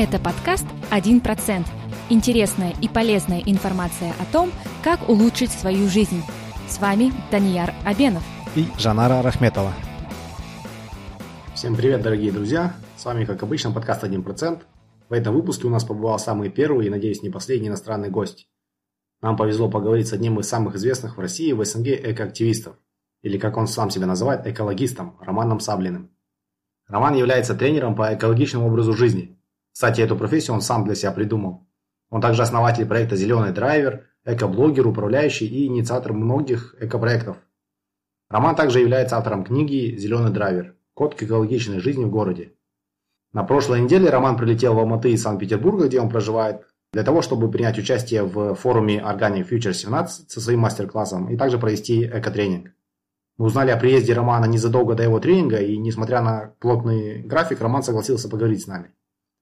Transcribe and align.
Это 0.00 0.20
подкаст 0.20 0.64
«1%». 0.92 1.66
Интересная 2.08 2.72
и 2.80 2.86
полезная 2.86 3.40
информация 3.40 4.14
о 4.20 4.32
том, 4.32 4.52
как 4.84 5.08
улучшить 5.08 5.50
свою 5.50 5.88
жизнь. 5.88 6.22
С 6.68 6.78
вами 6.78 7.12
Данияр 7.32 7.74
Абенов 7.84 8.22
и 8.54 8.68
Жанара 8.78 9.22
Рахметова. 9.22 9.72
Всем 11.52 11.74
привет, 11.74 12.02
дорогие 12.02 12.30
друзья! 12.30 12.76
С 12.96 13.06
вами, 13.06 13.24
как 13.24 13.42
обычно, 13.42 13.72
подкаст 13.72 14.04
«1%». 14.04 14.62
В 15.08 15.12
этом 15.12 15.34
выпуске 15.34 15.66
у 15.66 15.70
нас 15.70 15.82
побывал 15.82 16.20
самый 16.20 16.48
первый 16.48 16.86
и, 16.86 16.90
надеюсь, 16.90 17.24
не 17.24 17.30
последний 17.30 17.66
иностранный 17.66 18.08
гость. 18.08 18.48
Нам 19.20 19.36
повезло 19.36 19.68
поговорить 19.68 20.06
с 20.06 20.12
одним 20.12 20.38
из 20.38 20.48
самых 20.48 20.76
известных 20.76 21.16
в 21.16 21.20
России 21.20 21.50
в 21.50 21.64
СНГ 21.64 21.88
экоактивистов, 21.88 22.76
или 23.22 23.36
как 23.36 23.56
он 23.56 23.66
сам 23.66 23.90
себя 23.90 24.06
называет, 24.06 24.46
экологистом, 24.46 25.16
Романом 25.20 25.58
Саблиным. 25.58 26.12
Роман 26.86 27.16
является 27.16 27.56
тренером 27.56 27.96
по 27.96 28.14
экологичному 28.14 28.68
образу 28.68 28.92
жизни. 28.92 29.37
Кстати, 29.78 30.00
эту 30.00 30.16
профессию 30.16 30.54
он 30.54 30.60
сам 30.60 30.84
для 30.84 30.96
себя 30.96 31.12
придумал. 31.12 31.64
Он 32.10 32.20
также 32.20 32.42
основатель 32.42 32.84
проекта 32.84 33.14
«Зеленый 33.14 33.52
драйвер», 33.52 34.06
экоблогер, 34.24 34.84
управляющий 34.88 35.46
и 35.46 35.66
инициатор 35.66 36.12
многих 36.14 36.74
экопроектов. 36.80 37.36
Роман 38.28 38.56
также 38.56 38.80
является 38.80 39.16
автором 39.16 39.44
книги 39.44 39.96
«Зеленый 39.96 40.32
драйвер. 40.32 40.74
Код 40.94 41.14
к 41.14 41.22
экологичной 41.22 41.78
жизни 41.78 42.04
в 42.04 42.10
городе». 42.10 42.54
На 43.32 43.44
прошлой 43.44 43.80
неделе 43.80 44.10
Роман 44.10 44.36
прилетел 44.36 44.74
в 44.74 44.80
Алматы 44.80 45.12
из 45.12 45.22
Санкт-Петербурга, 45.22 45.86
где 45.86 46.00
он 46.00 46.10
проживает, 46.10 46.66
для 46.92 47.04
того, 47.04 47.22
чтобы 47.22 47.48
принять 47.48 47.78
участие 47.78 48.24
в 48.24 48.56
форуме 48.56 48.98
Organic 48.98 49.48
Future 49.48 49.74
17 49.74 50.28
со 50.28 50.40
своим 50.40 50.58
мастер-классом 50.58 51.30
и 51.30 51.36
также 51.36 51.56
провести 51.56 52.04
экотренинг. 52.04 52.72
Мы 53.36 53.46
узнали 53.46 53.70
о 53.70 53.76
приезде 53.76 54.12
Романа 54.12 54.46
незадолго 54.46 54.96
до 54.96 55.04
его 55.04 55.20
тренинга, 55.20 55.58
и 55.58 55.78
несмотря 55.78 56.20
на 56.20 56.52
плотный 56.58 57.22
график, 57.22 57.60
Роман 57.60 57.84
согласился 57.84 58.28
поговорить 58.28 58.64
с 58.64 58.66
нами. 58.66 58.90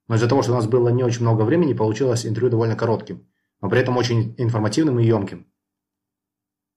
Но 0.08 0.14
из-за 0.14 0.28
того, 0.28 0.42
что 0.42 0.52
у 0.52 0.54
нас 0.54 0.66
было 0.66 0.88
не 0.88 1.02
очень 1.02 1.22
много 1.22 1.42
времени, 1.42 1.72
получилось 1.72 2.26
интервью 2.26 2.50
довольно 2.50 2.76
коротким, 2.76 3.26
но 3.60 3.68
при 3.68 3.80
этом 3.80 3.96
очень 3.96 4.34
информативным 4.38 5.00
и 5.00 5.06
емким. 5.06 5.46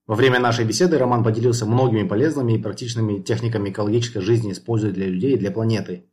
Во 0.08 0.16
время 0.16 0.40
нашей 0.40 0.66
беседы 0.66 0.98
Роман 0.98 1.24
поделился 1.24 1.68
многими 1.68 2.08
полезными 2.08 2.54
и 2.54 2.58
практичными 2.58 3.20
техниками 3.20 3.70
экологической 3.70 4.22
жизни, 4.22 4.52
используя 4.52 4.92
для 4.92 5.06
людей 5.06 5.36
и 5.36 5.38
для 5.38 5.52
планеты, 5.52 6.10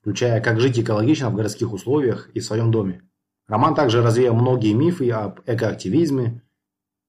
включая 0.00 0.40
как 0.40 0.60
жить 0.60 0.78
экологично 0.78 1.30
в 1.30 1.34
городских 1.34 1.72
условиях 1.72 2.30
и 2.32 2.38
в 2.38 2.44
своем 2.44 2.70
доме. 2.70 3.02
Роман 3.48 3.74
также 3.74 4.02
развеял 4.02 4.36
многие 4.36 4.72
мифы 4.72 5.10
об 5.10 5.40
экоактивизме. 5.46 6.44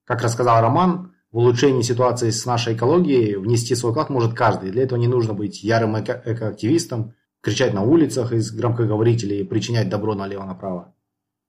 Как 0.06 0.24
рассказал 0.24 0.60
Роман, 0.62 1.14
в 1.32 1.38
улучшении 1.38 1.84
ситуации 1.84 2.32
с 2.32 2.46
нашей 2.48 2.74
экологией 2.74 3.36
внести 3.36 3.76
свой 3.76 3.92
вклад 3.92 4.10
может 4.10 4.34
каждый. 4.34 4.72
Для 4.72 4.82
этого 4.82 4.98
не 4.98 5.08
нужно 5.08 5.34
быть 5.34 5.64
ярым 5.64 6.00
эко 6.00 6.22
экоактивистом, 6.26 7.14
кричать 7.42 7.74
на 7.74 7.84
улицах 7.84 8.34
из 8.34 8.52
громкоговорителей 8.52 9.42
и 9.42 9.44
причинять 9.44 9.90
добро 9.90 10.16
налево-направо. 10.16 10.94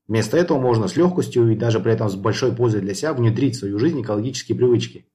Вместо 0.09 0.37
этого 0.37 0.59
можно 0.59 0.89
с 0.89 0.97
легкостью 0.97 1.51
и 1.53 1.57
даже 1.57 1.81
при 1.81 1.93
этом 1.93 2.09
с 2.09 2.17
большой 2.17 2.55
пользой 2.55 2.81
для 2.81 2.95
себя 2.95 3.13
внедрить 3.13 3.57
в 3.57 3.61
свою 3.61 3.79
жизнь 3.79 4.03
экологические 4.03 4.59
привычки. 4.59 5.07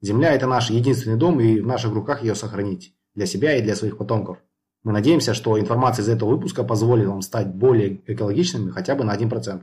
Земля– 0.00 0.32
это 0.34 0.46
наш 0.46 0.70
единственный 0.70 1.16
дом, 1.16 1.40
и 1.40 1.60
в 1.60 1.66
наших 1.66 1.92
руках 1.92 2.22
ее 2.22 2.34
сохранить. 2.34 2.94
Для 3.14 3.26
себя 3.26 3.56
и 3.56 3.62
для 3.62 3.74
своих 3.74 3.96
потомков. 3.96 4.38
Мы 4.82 4.92
надеемся, 4.92 5.34
что 5.34 5.58
информация 5.58 6.02
из 6.02 6.08
этого 6.08 6.30
выпуска 6.30 6.62
позволит 6.62 7.06
вам 7.06 7.22
стать 7.22 7.54
более 7.54 8.02
экологичными 8.06 8.70
хотя 8.70 8.94
бы 8.94 9.04
на 9.04 9.16
1%. 9.16 9.62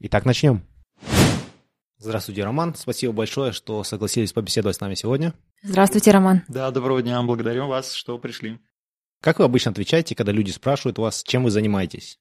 Итак, 0.00 0.24
начнем. 0.26 0.62
Здравствуйте, 1.96 2.44
Роман. 2.44 2.74
Спасибо 2.74 3.14
большое, 3.14 3.52
что 3.52 3.82
согласились 3.84 4.32
побеседовать 4.32 4.76
с 4.76 4.80
нами 4.80 4.94
сегодня. 4.94 5.32
Здравствуйте, 5.62 6.10
Роман. 6.10 6.42
Да, 6.48 6.70
доброго 6.70 7.00
дня. 7.00 7.22
Благодарю 7.22 7.68
вас, 7.68 7.92
что 7.94 8.18
пришли. 8.18 8.58
Как 9.24 9.38
вы 9.38 9.46
обычно 9.46 9.70
отвечаете, 9.70 10.14
когда 10.14 10.32
люди 10.32 10.50
спрашивают 10.50 10.98
вас, 10.98 11.22
чем 11.22 11.44
вы 11.44 11.50
занимаетесь? 11.50 12.18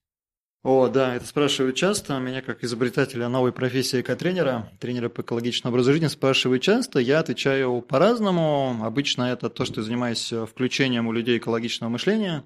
О, 0.63 0.87
да, 0.87 1.15
это 1.15 1.25
спрашивают 1.25 1.75
часто. 1.75 2.17
Меня 2.19 2.41
как 2.41 2.63
изобретателя 2.63 3.28
новой 3.28 3.51
профессии 3.51 4.00
эко-тренера, 4.00 4.72
тренера 4.79 5.09
по 5.09 5.19
экологичному 5.19 5.73
образу 5.73 5.91
жизни, 5.91 6.07
спрашивают 6.07 6.63
часто. 6.63 7.00
Я 7.00 7.19
отвечаю 7.19 7.81
по-разному. 7.81 8.78
Обычно 8.85 9.23
это 9.23 9.50
то, 9.50 9.66
что 9.66 9.81
я 9.81 9.83
занимаюсь 9.83 10.31
включением 10.50 11.07
у 11.07 11.11
людей 11.11 11.39
экологичного 11.39 11.89
мышления, 11.89 12.45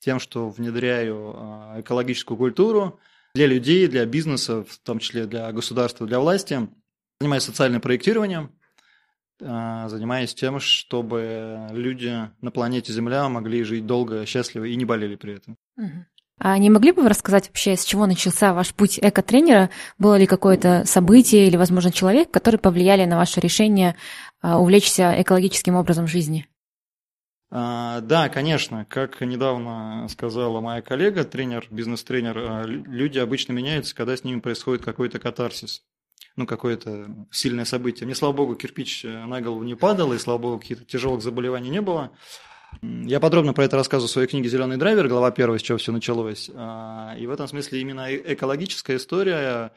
тем, 0.00 0.18
что 0.18 0.50
внедряю 0.50 1.34
а, 1.36 1.76
экологическую 1.80 2.36
культуру– 2.36 2.98
для 3.34 3.46
людей, 3.46 3.86
для 3.86 4.04
бизнеса, 4.04 4.64
в 4.64 4.78
том 4.78 4.98
числе 4.98 5.26
для 5.26 5.50
государства, 5.52 6.06
для 6.06 6.18
власти. 6.18 6.68
Занимаюсь 7.20 7.44
социальным 7.44 7.80
проектированием, 7.80 8.50
а, 9.44 9.88
занимаюсь 9.88 10.34
тем, 10.34 10.60
чтобы 10.60 11.68
люди 11.70 12.30
на 12.40 12.50
планете 12.50 12.92
Земля 12.92 13.28
могли 13.28 13.62
жить 13.64 13.86
долго, 13.86 14.26
счастливо 14.26 14.64
и 14.64 14.76
не 14.76 14.84
болели 14.84 15.16
при 15.16 15.34
этом. 15.34 15.56
А 16.44 16.58
не 16.58 16.70
могли 16.70 16.90
бы 16.90 17.02
вы 17.02 17.08
рассказать 17.08 17.46
вообще, 17.46 17.76
с 17.76 17.84
чего 17.84 18.06
начался 18.06 18.52
ваш 18.52 18.74
путь 18.74 18.98
эко-тренера? 19.00 19.70
Было 19.98 20.18
ли 20.18 20.26
какое-то 20.26 20.82
событие 20.86 21.46
или, 21.46 21.56
возможно, 21.56 21.92
человек, 21.92 22.32
который 22.32 22.58
повлияли 22.58 23.04
на 23.04 23.16
ваше 23.16 23.38
решение 23.38 23.94
а, 24.40 24.58
увлечься 24.58 25.14
экологическим 25.22 25.76
образом 25.76 26.08
жизни? 26.08 26.48
А, 27.54 28.00
да, 28.00 28.28
конечно, 28.28 28.86
как 28.86 29.20
недавно 29.20 30.08
сказала 30.08 30.60
моя 30.60 30.82
коллега, 30.82 31.24
тренер, 31.24 31.68
бизнес-тренер, 31.70 32.38
а, 32.38 32.64
люди 32.64 33.18
обычно 33.18 33.52
меняются, 33.52 33.94
когда 33.94 34.16
с 34.16 34.24
ними 34.24 34.40
происходит 34.40 34.84
какой-то 34.84 35.20
катарсис, 35.20 35.82
ну, 36.36 36.46
какое-то 36.46 37.08
сильное 37.30 37.64
событие. 37.64 38.06
Мне, 38.06 38.14
слава 38.14 38.32
богу, 38.32 38.54
кирпич 38.54 39.04
э, 39.04 39.26
на 39.26 39.40
голову 39.40 39.62
не 39.62 39.74
падал, 39.74 40.12
и, 40.12 40.18
слава 40.18 40.38
богу, 40.38 40.58
каких-то 40.58 40.84
тяжелых 40.84 41.22
заболеваний 41.22 41.70
не 41.70 41.80
было. 41.80 42.10
Я 42.80 43.20
подробно 43.20 43.52
про 43.52 43.64
это 43.64 43.76
рассказываю 43.76 44.08
в 44.08 44.12
своей 44.12 44.28
книге 44.28 44.48
«Зеленый 44.48 44.78
драйвер», 44.78 45.08
глава 45.08 45.30
первая, 45.30 45.58
с 45.58 45.62
чего 45.62 45.78
все 45.78 45.92
началось. 45.92 46.50
А, 46.54 47.14
и 47.18 47.26
в 47.26 47.30
этом 47.30 47.46
смысле 47.46 47.80
именно 47.80 48.10
э, 48.10 48.32
экологическая 48.32 48.96
история 48.96 49.72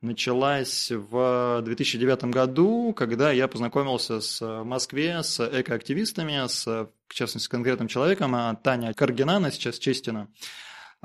началась 0.00 0.90
в 0.90 1.62
2009 1.64 2.24
году, 2.24 2.92
когда 2.94 3.32
я 3.32 3.48
познакомился 3.48 4.20
с, 4.20 4.40
в 4.40 4.64
Москве 4.64 5.22
с 5.22 5.40
экоактивистами, 5.40 6.46
с, 6.46 6.66
в 6.66 7.14
частности, 7.14 7.46
с 7.46 7.48
конкретным 7.48 7.88
человеком, 7.88 8.34
а 8.34 8.54
Таня 8.54 8.92
Каргинана, 8.94 9.50
сейчас 9.50 9.78
Честина. 9.78 10.28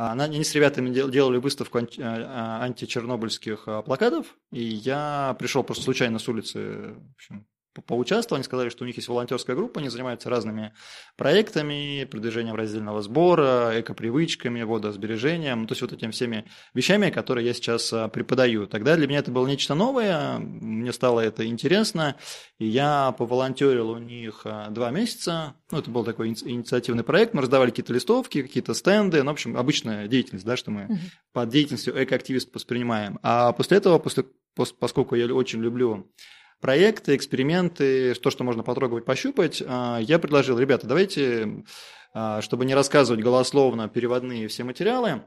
Она, 0.09 0.23
они 0.23 0.43
с 0.43 0.55
ребятами 0.55 0.89
делали 0.89 1.37
выставку 1.37 1.77
анти, 1.77 2.01
а, 2.03 2.63
античернобыльских 2.63 3.63
а, 3.67 3.81
плакатов, 3.83 4.35
и 4.51 4.63
я 4.63 5.35
пришел 5.37 5.63
просто 5.63 5.83
случайно 5.83 6.17
с 6.17 6.27
улицы, 6.27 6.95
в 6.95 7.13
общем, 7.15 7.45
поучаствовал, 7.73 8.37
они 8.37 8.43
сказали, 8.43 8.69
что 8.69 8.83
у 8.83 8.87
них 8.87 8.95
есть 8.97 9.07
волонтерская 9.07 9.55
группа, 9.55 9.79
они 9.79 9.89
занимаются 9.89 10.29
разными 10.29 10.73
проектами, 11.15 12.05
продвижением 12.09 12.55
раздельного 12.55 13.01
сбора, 13.01 13.79
экопривычками, 13.79 14.63
водосбережением, 14.63 15.67
то 15.67 15.71
есть 15.71 15.81
вот 15.81 15.93
этими 15.93 16.11
всеми 16.11 16.45
вещами, 16.73 17.09
которые 17.09 17.47
я 17.47 17.53
сейчас 17.53 17.91
а, 17.93 18.09
преподаю. 18.09 18.67
Тогда 18.67 18.95
для 18.95 19.07
меня 19.07 19.19
это 19.19 19.31
было 19.31 19.47
нечто 19.47 19.75
новое, 19.75 20.37
мне 20.39 20.91
стало 20.91 21.21
это 21.21 21.45
интересно, 21.45 22.17
и 22.59 22.65
я 22.65 23.13
поволонтерил 23.17 23.91
у 23.91 23.97
них 23.97 24.41
а, 24.43 24.69
два 24.69 24.91
месяца, 24.91 25.55
ну, 25.71 25.79
это 25.79 25.89
был 25.89 26.03
такой 26.03 26.29
инициативный 26.29 27.03
проект, 27.03 27.33
мы 27.33 27.41
раздавали 27.41 27.69
какие-то 27.69 27.93
листовки, 27.93 28.41
какие-то 28.41 28.73
стенды, 28.73 29.23
ну, 29.23 29.31
в 29.31 29.33
общем, 29.33 29.55
обычная 29.55 30.07
деятельность, 30.07 30.45
да, 30.45 30.57
что 30.57 30.71
мы 30.71 30.81
uh-huh. 30.81 30.97
под 31.31 31.49
деятельностью 31.49 32.03
экоактивист 32.03 32.53
воспринимаем. 32.53 33.19
А 33.23 33.53
после 33.53 33.77
этого, 33.77 33.99
после, 33.99 34.25
поскольку 34.55 35.15
я 35.15 35.33
очень 35.33 35.61
люблю 35.61 36.11
проекты, 36.61 37.15
эксперименты, 37.15 38.13
то, 38.13 38.29
что 38.29 38.43
можно 38.43 38.63
потрогать, 38.63 39.03
пощупать, 39.03 39.61
а, 39.65 39.99
я 39.99 40.19
предложил, 40.19 40.57
ребята, 40.57 40.87
давайте, 40.87 41.65
а, 42.13 42.41
чтобы 42.41 42.65
не 42.65 42.75
рассказывать 42.75 43.21
голословно 43.21 43.89
переводные 43.89 44.47
все 44.47 44.63
материалы, 44.63 45.23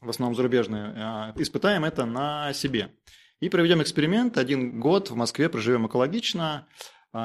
в 0.00 0.10
основном 0.10 0.36
зарубежные, 0.36 0.92
а, 0.96 1.32
испытаем 1.36 1.84
это 1.84 2.04
на 2.04 2.52
себе. 2.52 2.90
И 3.40 3.48
проведем 3.48 3.82
эксперимент, 3.82 4.36
один 4.36 4.78
год 4.78 5.10
в 5.10 5.16
Москве 5.16 5.48
проживем 5.48 5.86
экологично, 5.86 6.68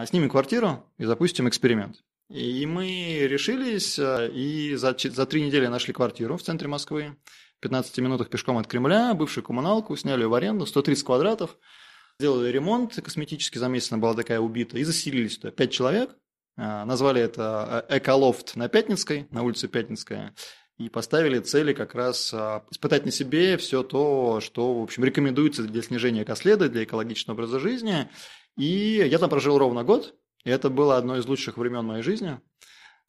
снимем 0.08 0.30
квартиру 0.30 0.86
и 0.98 1.06
запустим 1.06 1.48
эксперимент. 1.48 2.04
И 2.30 2.66
мы 2.66 3.20
решились, 3.22 3.98
и 4.00 4.76
за, 4.76 4.96
за 4.98 5.26
три 5.26 5.42
недели 5.42 5.68
нашли 5.68 5.94
квартиру 5.94 6.36
в 6.36 6.42
центре 6.42 6.68
Москвы, 6.68 7.16
в 7.58 7.62
15 7.62 7.98
минутах 8.00 8.30
пешком 8.30 8.58
от 8.58 8.68
Кремля, 8.68 9.14
бывшую 9.14 9.44
коммуналку, 9.44 9.96
сняли 9.96 10.26
в 10.26 10.34
аренду, 10.34 10.66
130 10.66 11.06
квадратов– 11.06 11.58
Сделали 12.20 12.52
ремонт 12.52 12.96
косметический, 13.02 13.60
за 13.60 13.70
месяц 13.70 13.94
она 13.94 14.02
была 14.02 14.14
такая 14.14 14.42
убита, 14.42 14.78
и 14.78 14.84
заселились 14.84 15.38
туда. 15.38 15.52
Пять 15.52 15.72
человек. 15.72 16.18
А, 16.58 16.84
назвали 16.84 17.22
это 17.22 17.86
э, 17.88 17.98
Эколофт 17.98 18.58
на 18.58 18.68
Пятницкой, 18.68 19.28
на 19.32 19.42
улице 19.44 19.70
Пятницкая. 19.70 20.36
И 20.78 20.90
поставили 20.90 21.40
цели 21.40 21.72
как 21.72 21.96
раз 21.96 22.34
а, 22.34 22.66
испытать 22.72 23.06
на 23.06 23.12
себе 23.12 23.56
все 23.56 23.84
то, 23.84 24.42
что, 24.42 24.82
в 24.82 24.84
общем, 24.84 25.06
рекомендуется 25.06 25.64
для 25.64 25.82
снижения 25.82 26.24
экоследа, 26.24 26.68
для 26.68 26.84
экологичного 26.84 27.38
образа 27.38 27.58
жизни. 27.58 28.10
И 28.58 28.98
я 29.10 29.18
там 29.18 29.30
прожил 29.30 29.58
ровно 29.58 29.86
год. 29.86 30.14
И 30.44 30.50
это 30.50 30.70
было 30.70 30.98
одно 30.98 31.16
из 31.16 31.26
лучших 31.26 31.58
времен 31.58 31.86
моей 31.86 32.04
жизни. 32.04 32.42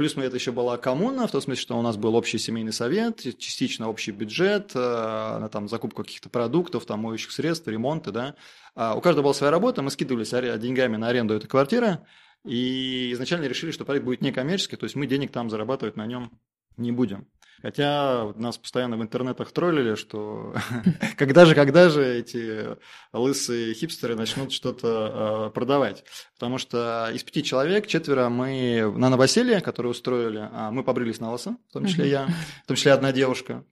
Плюс 0.00 0.16
мы 0.16 0.24
это 0.24 0.36
еще 0.36 0.50
была 0.50 0.78
коммуна, 0.78 1.26
в 1.26 1.30
том 1.30 1.42
смысле, 1.42 1.60
что 1.60 1.78
у 1.78 1.82
нас 1.82 1.98
был 1.98 2.14
общий 2.14 2.38
семейный 2.38 2.72
совет, 2.72 3.20
частично 3.36 3.86
общий 3.86 4.12
бюджет, 4.12 4.70
э, 4.74 4.78
на 4.78 5.50
там, 5.50 5.68
закупку 5.68 6.02
каких-то 6.02 6.30
продуктов, 6.30 6.86
там, 6.86 7.00
моющих 7.00 7.30
средств, 7.32 7.68
ремонты, 7.68 8.10
да. 8.10 8.34
А 8.74 8.94
у 8.94 9.02
каждого 9.02 9.24
была 9.24 9.34
своя 9.34 9.50
работа, 9.50 9.82
мы 9.82 9.90
скидывались 9.90 10.30
деньгами 10.58 10.96
на 10.96 11.08
аренду 11.08 11.34
этой 11.34 11.48
квартиры, 11.48 11.98
и 12.46 13.12
изначально 13.12 13.44
решили, 13.44 13.72
что 13.72 13.84
проект 13.84 14.06
будет 14.06 14.22
некоммерческий, 14.22 14.78
то 14.78 14.84
есть 14.84 14.96
мы 14.96 15.06
денег 15.06 15.32
там 15.32 15.50
зарабатывать 15.50 15.96
на 15.98 16.06
нем 16.06 16.32
не 16.78 16.92
будем. 16.92 17.28
Хотя 17.62 18.32
нас 18.36 18.56
постоянно 18.58 18.96
в 18.96 19.02
интернетах 19.02 19.52
троллили, 19.52 19.94
что 19.94 20.54
когда 21.16 21.44
же, 21.44 21.54
когда 21.54 21.88
же 21.88 22.04
эти 22.04 22.76
лысые 23.12 23.74
хипстеры 23.74 24.16
начнут 24.16 24.52
что-то 24.52 25.48
э, 25.48 25.54
продавать. 25.54 26.04
Потому 26.34 26.58
что 26.58 27.10
из 27.12 27.22
пяти 27.22 27.42
человек 27.42 27.86
четверо 27.86 28.28
мы 28.28 28.90
на 28.96 29.10
новоселье, 29.10 29.60
которое 29.60 29.90
устроили, 29.90 30.48
а 30.52 30.70
мы 30.70 30.82
побрились 30.82 31.20
на 31.20 31.32
лысо, 31.32 31.56
в 31.68 31.72
том 31.72 31.86
числе 31.86 32.08
я, 32.08 32.28
в 32.64 32.66
том 32.66 32.76
числе 32.76 32.92
одна 32.92 33.12
девушка. 33.12 33.64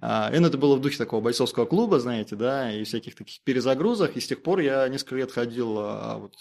А, 0.00 0.30
и 0.34 0.38
ну, 0.38 0.48
это 0.48 0.58
было 0.58 0.76
в 0.76 0.80
духе 0.80 0.98
такого 0.98 1.20
бойцовского 1.20 1.64
клуба, 1.64 2.00
знаете, 2.00 2.34
да, 2.34 2.72
и 2.72 2.84
всяких 2.84 3.14
таких 3.14 3.42
перезагрузах. 3.44 4.16
И 4.16 4.20
с 4.20 4.26
тех 4.26 4.42
пор 4.42 4.60
я 4.60 4.88
несколько 4.88 5.16
лет 5.16 5.30
ходил 5.30 5.78
а, 5.78 6.18
вот, 6.18 6.34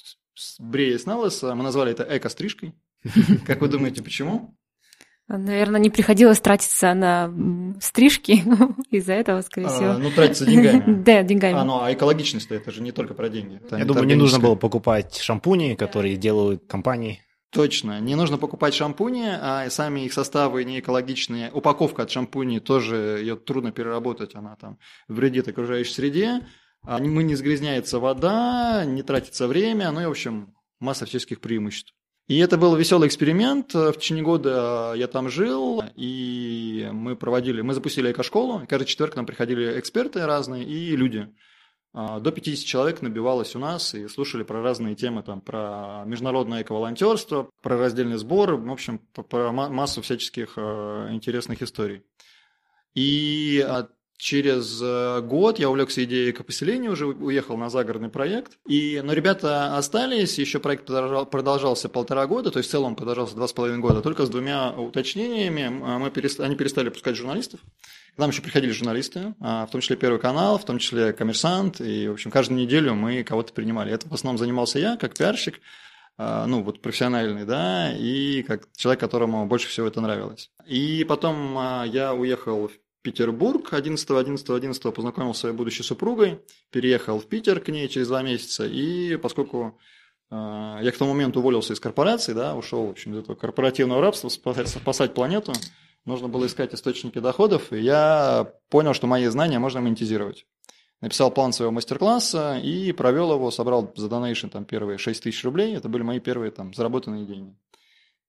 бреясь 0.60 1.06
на 1.06 1.18
лысо. 1.18 1.54
Мы 1.54 1.64
назвали 1.64 1.92
это 1.92 2.04
эко-стрижкой. 2.10 2.74
Как 3.46 3.62
вы 3.62 3.68
думаете, 3.68 4.02
почему? 4.02 4.57
Наверное, 5.28 5.82
не 5.82 5.90
приходилось 5.90 6.40
тратиться 6.40 6.94
на 6.94 7.34
стрижки 7.82 8.44
из-за 8.92 9.14
этого, 9.14 9.42
скорее 9.42 9.68
всего. 9.68 9.90
А, 9.90 9.98
ну, 9.98 10.10
тратиться 10.10 10.46
деньгами. 10.46 11.04
Да, 11.04 11.22
деньгами. 11.22 11.58
А, 11.58 11.66
ну, 11.66 11.82
а 11.82 11.92
экологичность 11.92 12.50
это 12.50 12.72
же 12.72 12.82
не 12.82 12.94
только 12.94 13.14
про 13.14 13.28
деньги. 13.28 13.60
Я 13.72 13.84
думаю, 13.84 14.06
не 14.06 14.16
нужно 14.16 14.40
было 14.40 14.56
покупать 14.56 15.18
шампуни, 15.18 15.76
которые 15.76 16.16
делают 16.16 16.66
компании. 16.68 17.22
Точно. 17.52 18.00
Не 18.00 18.16
нужно 18.16 18.38
покупать 18.38 18.74
шампуни, 18.74 19.26
а 19.28 19.70
сами 19.70 20.02
их 20.02 20.14
составы 20.14 20.64
не 20.64 20.80
экологичные. 20.80 21.52
Упаковка 21.52 22.04
от 22.04 22.12
шампуней 22.12 22.60
тоже 22.60 23.20
ее 23.20 23.36
трудно 23.36 23.72
переработать, 23.72 24.36
она 24.36 24.56
там 24.56 24.78
вредит 25.08 25.48
окружающей 25.48 25.94
среде. 25.94 26.42
А 26.84 27.00
мы 27.00 27.24
не 27.24 27.36
сгрязняется 27.36 28.00
вода, 28.00 28.86
не 28.86 29.02
тратится 29.02 29.48
время, 29.48 29.92
ну 29.92 30.02
и, 30.02 30.06
в 30.06 30.12
общем, 30.12 30.54
масса 30.80 31.06
всяческих 31.06 31.42
преимуществ. 31.42 31.94
И 32.28 32.40
это 32.40 32.58
был 32.58 32.76
веселый 32.76 33.08
эксперимент. 33.08 33.74
В 33.74 33.94
течение 33.94 34.24
года 34.24 34.94
я 34.98 35.08
там 35.08 35.30
жил, 35.30 35.84
и 35.96 36.90
мы 36.92 37.16
проводили, 37.16 37.62
мы 37.62 37.74
запустили 37.74 38.12
эко-школу. 38.12 38.64
Каждый 38.68 38.86
четверг 38.86 39.14
к 39.14 39.16
нам 39.16 39.26
приходили 39.26 39.80
эксперты 39.80 40.26
разные 40.26 40.66
и 40.66 40.96
люди. 40.98 41.34
А, 41.94 42.20
до 42.20 42.32
50 42.32 42.66
человек 42.66 43.02
набивалось 43.02 43.56
у 43.56 43.60
нас 43.60 43.96
и 43.96 44.10
слушали 44.10 44.44
про 44.44 44.62
разные 44.62 44.94
темы, 44.94 45.24
там, 45.24 45.40
про 45.40 46.04
международное 46.06 46.64
эко-волонтерство, 46.64 47.50
про 47.64 47.78
раздельный 47.78 48.18
сбор, 48.18 48.56
в 48.56 48.72
общем, 48.72 49.00
про 49.14 49.52
массу 49.52 50.02
всяческих 50.02 50.54
э, 50.58 51.08
интересных 51.12 51.62
историй. 51.62 52.04
И 52.94 53.66
Через 54.18 54.80
э, 54.82 55.22
год 55.22 55.60
я 55.60 55.70
увлекся 55.70 56.04
идеей 56.04 56.32
экопоселения, 56.32 56.90
уже 56.90 57.06
уехал 57.06 57.56
на 57.56 57.70
загородный 57.70 58.10
проект. 58.10 58.58
И, 58.68 59.00
но 59.04 59.14
ребята 59.14 59.78
остались, 59.78 60.40
еще 60.40 60.60
проект 60.60 60.88
продолжал, 60.88 61.26
продолжался 61.28 61.88
полтора 61.88 62.26
года, 62.26 62.50
то 62.50 62.58
есть 62.58 62.70
в 62.70 62.72
целом 62.72 62.96
продолжался 62.96 63.36
два 63.36 63.48
с 63.48 63.54
половиной 63.54 63.80
года, 63.80 64.02
только 64.02 64.26
с 64.26 64.30
двумя 64.30 64.72
уточнениями. 64.72 65.68
Мы 65.68 66.10
перестали, 66.10 66.48
они 66.48 66.56
перестали 66.56 66.90
пускать 66.90 67.16
журналистов. 67.16 67.60
К 68.16 68.18
нам 68.18 68.32
еще 68.32 68.42
приходили 68.42 68.72
журналисты, 68.72 69.36
а, 69.40 69.68
в 69.68 69.70
том 69.70 69.82
числе 69.82 69.96
Первый 69.96 70.20
канал, 70.20 70.58
в 70.58 70.66
том 70.66 70.80
числе 70.80 71.14
Коммерсант. 71.14 71.80
И, 71.80 72.08
в 72.08 72.14
общем, 72.14 72.32
каждую 72.32 72.60
неделю 72.60 72.96
мы 72.96 73.24
кого-то 73.24 73.54
принимали. 73.54 73.94
Это 73.94 74.10
в 74.10 74.14
основном 74.14 74.40
занимался 74.40 74.80
я, 74.80 74.98
как 74.98 75.16
пиарщик 75.16 75.62
а, 76.18 76.48
ну, 76.48 76.64
вот 76.64 76.82
профессиональный, 76.82 77.46
да, 77.46 77.94
и 77.94 78.42
как 78.42 78.68
человек, 78.76 79.00
которому 79.00 79.46
больше 79.46 79.68
всего 79.68 79.86
это 79.86 80.02
нравилось. 80.02 80.50
И 80.66 81.06
потом 81.08 81.56
а, 81.60 81.86
я 81.86 82.16
уехал 82.16 82.72
Петербург 83.02 83.74
11 83.74 84.10
11 84.10 84.50
11 84.50 84.94
познакомился 84.94 85.38
с 85.38 85.42
своей 85.42 85.56
будущей 85.56 85.84
супругой, 85.84 86.42
переехал 86.72 87.20
в 87.20 87.26
Питер 87.28 87.60
к 87.60 87.70
ней 87.70 87.88
через 87.88 88.08
два 88.08 88.22
месяца, 88.22 88.66
и 88.66 89.16
поскольку 89.18 89.80
э, 90.30 90.36
я 90.82 90.92
к 90.92 90.98
тому 90.98 91.14
моменту 91.14 91.40
уволился 91.40 91.74
из 91.74 91.80
корпорации, 91.80 92.34
да, 92.34 92.56
ушел 92.56 92.88
в 92.88 92.90
общем, 92.90 93.14
из 93.14 93.20
этого 93.20 93.36
корпоративного 93.36 94.02
рабства, 94.02 94.30
спасать, 94.30 94.68
спасать 94.68 95.14
планету, 95.14 95.54
нужно 96.06 96.28
было 96.28 96.48
искать 96.48 96.74
источники 96.74 97.20
доходов, 97.20 97.72
и 97.72 97.80
я 97.80 98.52
понял, 98.70 98.94
что 98.94 99.08
мои 99.08 99.26
знания 99.28 99.60
можно 99.60 99.80
монетизировать. 99.82 100.46
Написал 101.00 101.30
план 101.30 101.54
своего 101.54 101.72
мастер-класса 101.72 102.60
и 102.62 102.92
провел 102.92 103.32
его, 103.32 103.52
собрал 103.52 103.94
за 103.96 104.10
донейшн 104.10 104.48
там 104.48 104.66
первые 104.66 104.98
6 104.98 105.24
тысяч 105.24 105.44
рублей, 105.44 105.76
это 105.76 105.88
были 105.88 106.02
мои 106.02 106.20
первые 106.20 106.52
там 106.52 106.74
заработанные 106.74 107.26
деньги. 107.26 107.56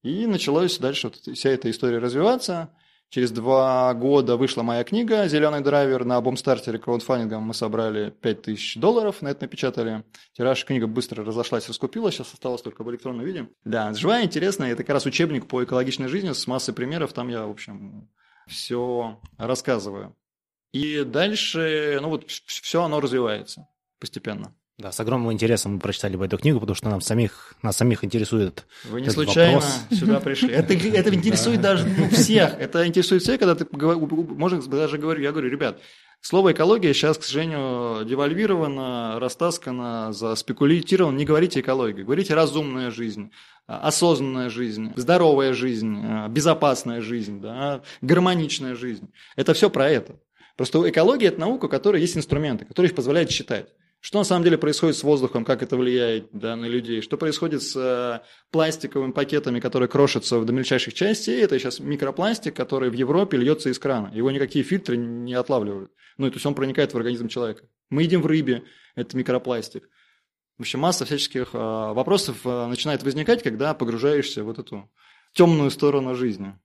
И 0.02 0.26
началось 0.26 0.78
дальше 0.78 1.08
вот 1.08 1.36
вся 1.36 1.50
эта 1.50 1.70
история 1.70 1.98
развиваться– 1.98 2.68
Через 3.10 3.30
два 3.30 3.94
года 3.94 4.36
вышла 4.36 4.62
моя 4.62 4.84
книга 4.84 5.26
«Зеленый 5.28 5.62
драйвер». 5.62 6.04
На 6.04 6.20
бомстартере 6.20 6.78
краудфандингом 6.78 7.42
мы 7.42 7.54
собрали 7.54 8.10
5000 8.10 8.76
долларов, 8.76 9.22
на 9.22 9.28
это 9.28 9.44
напечатали. 9.44 10.04
Тираж 10.34 10.62
книга 10.66 10.86
быстро 10.86 11.24
разошлась, 11.24 11.68
раскупила, 11.68 12.12
сейчас 12.12 12.34
осталось 12.34 12.60
только 12.60 12.84
в 12.84 12.90
электронном 12.90 13.24
виде. 13.24 13.48
Да, 13.64 13.94
живая, 13.94 14.24
интересная, 14.24 14.72
это 14.72 14.82
как 14.82 14.92
раз 14.92 15.06
учебник 15.06 15.46
по 15.48 15.64
экологичной 15.64 16.08
жизни 16.08 16.32
с 16.32 16.46
массой 16.46 16.74
примеров, 16.74 17.14
там 17.14 17.28
я, 17.28 17.46
в 17.46 17.50
общем, 17.50 18.10
все 18.46 19.18
рассказываю. 19.38 20.14
И 20.72 21.02
дальше, 21.02 21.98
ну 22.02 22.10
вот, 22.10 22.28
все 22.28 22.82
оно 22.82 23.00
развивается 23.00 23.68
постепенно. 23.98 24.54
Да, 24.78 24.92
с 24.92 25.00
огромным 25.00 25.32
интересом 25.32 25.74
мы 25.74 25.80
прочитали 25.80 26.14
бы 26.14 26.24
эту 26.24 26.38
книгу, 26.38 26.60
потому 26.60 26.76
что 26.76 26.88
нам 26.88 27.00
самих, 27.00 27.54
нас 27.62 27.76
самих 27.76 28.04
интересует 28.04 28.64
Вы 28.84 29.00
не 29.00 29.10
случайно 29.10 29.54
вопрос. 29.54 29.98
сюда 29.98 30.20
пришли. 30.20 30.50
Это, 30.50 30.72
это 30.72 31.12
интересует 31.12 31.60
даже 31.60 31.84
ну, 31.84 32.08
всех. 32.10 32.54
Это 32.60 32.86
интересует 32.86 33.22
всех, 33.22 33.40
когда 33.40 33.56
ты 33.56 33.66
можешь 33.72 34.66
даже 34.66 34.98
говорю, 34.98 35.20
я 35.20 35.32
говорю, 35.32 35.50
ребят, 35.50 35.80
слово 36.20 36.52
экология 36.52 36.94
сейчас, 36.94 37.18
к 37.18 37.24
сожалению, 37.24 38.04
девальвировано, 38.04 39.18
растаскано, 39.18 40.12
заспекулировано. 40.12 41.16
Не 41.16 41.24
говорите 41.24 41.58
экология, 41.58 42.04
говорите 42.04 42.34
разумная 42.34 42.92
жизнь 42.92 43.32
осознанная 43.66 44.48
жизнь, 44.48 44.92
здоровая 44.96 45.52
жизнь, 45.52 46.02
безопасная 46.30 47.02
жизнь, 47.02 47.40
да, 47.40 47.82
гармоничная 48.00 48.74
жизнь. 48.74 49.10
Это 49.36 49.52
все 49.52 49.68
про 49.68 49.90
это. 49.90 50.16
Просто 50.56 50.88
экология– 50.88 51.26
это 51.28 51.40
наука, 51.40 51.66
у 51.66 51.68
которой 51.68 52.00
есть 52.00 52.16
инструменты, 52.16 52.64
которые 52.64 52.88
их 52.88 52.96
позволяют 52.96 53.30
считать. 53.30 53.68
Что 54.00 54.18
на 54.18 54.24
самом 54.24 54.44
деле 54.44 54.56
происходит 54.56 54.96
с 54.96 55.02
воздухом, 55.02 55.44
как 55.44 55.62
это 55.62 55.76
влияет 55.76 56.28
да, 56.32 56.54
на 56.54 56.66
людей? 56.66 57.00
Что 57.00 57.16
происходит 57.16 57.62
с 57.62 57.74
э, 57.76 58.24
пластиковыми 58.52 59.10
пакетами, 59.10 59.58
которые 59.58 59.88
крошатся 59.88 60.40
до 60.40 60.52
мельчайших 60.52 60.94
частей? 60.94 61.42
Это 61.42 61.58
сейчас 61.58 61.80
микропластик, 61.80 62.54
который 62.54 62.90
в 62.90 62.92
Европе 62.92 63.38
льется 63.38 63.70
из 63.70 63.78
крана. 63.80 64.12
Его 64.14 64.30
никакие 64.30 64.64
фильтры 64.64 64.96
не 64.96 65.34
отлавливают. 65.34 65.90
Ну, 66.16 66.28
то 66.30 66.36
есть 66.36 66.46
он 66.46 66.54
проникает 66.54 66.94
в 66.94 66.96
организм 66.96 67.26
человека. 67.26 67.64
Мы 67.90 68.04
едим 68.04 68.22
в 68.22 68.26
рыбе, 68.26 68.62
это 68.94 69.16
микропластик. 69.16 69.88
В 70.58 70.62
общем, 70.62 70.78
масса 70.78 71.04
всяческих 71.04 71.50
э, 71.52 71.58
вопросов 71.58 72.38
э, 72.44 72.66
начинает 72.66 73.02
возникать, 73.02 73.42
когда 73.42 73.74
погружаешься 73.74 74.44
в 74.44 74.46
вот 74.46 74.60
эту 74.60 74.88
темную 75.32 75.70
сторону 75.72 76.14
жизни. 76.14 76.56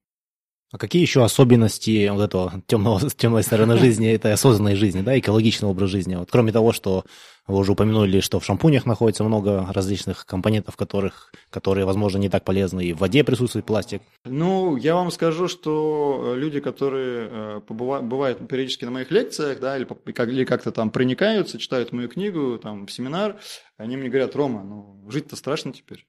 А 0.73 0.79
какие 0.79 1.03
еще 1.03 1.23
особенности 1.23 2.09
вот 2.09 2.23
этого 2.23 2.63
темного, 2.65 2.99
темной 3.11 3.43
стороны 3.43 3.77
жизни, 3.77 4.11
этой 4.11 4.33
осознанной 4.33 4.75
жизни, 4.75 5.01
да, 5.01 5.17
экологичного 5.19 5.71
образа 5.71 5.91
жизни? 5.91 6.15
Вот, 6.15 6.31
кроме 6.31 6.51
того, 6.51 6.73
что 6.73 7.03
вы 7.45 7.59
уже 7.59 7.73
упомянули, 7.73 8.21
что 8.21 8.39
в 8.39 8.45
шампунях 8.45 8.87
находится 8.87 9.23
много 9.23 9.67
различных 9.71 10.25
компонентов, 10.25 10.75
которых, 10.75 11.31
которые, 11.51 11.85
возможно, 11.85 12.17
не 12.17 12.27
так 12.27 12.43
полезны, 12.43 12.85
и 12.85 12.93
в 12.93 12.97
воде 12.97 13.23
присутствует 13.23 13.67
пластик. 13.67 14.01
Ну, 14.25 14.75
я 14.75 14.95
вам 14.95 15.11
скажу, 15.11 15.47
что 15.47 16.33
люди, 16.35 16.59
которые 16.59 17.29
э, 17.29 17.61
побывают, 17.67 18.07
бывают 18.07 18.47
периодически 18.47 18.85
на 18.85 18.91
моих 18.91 19.11
лекциях, 19.11 19.59
да, 19.59 19.77
или, 19.77 19.87
или 20.31 20.43
как-то 20.43 20.71
там 20.71 20.89
проникаются, 20.89 21.59
читают 21.59 21.91
мою 21.91 22.09
книгу, 22.09 22.57
там, 22.57 22.87
семинар, 22.87 23.39
они 23.77 23.95
мне 23.95 24.09
говорят, 24.09 24.35
Рома, 24.35 24.63
ну, 24.63 25.07
жить-то 25.11 25.35
страшно 25.35 25.71
теперь. 25.71 26.07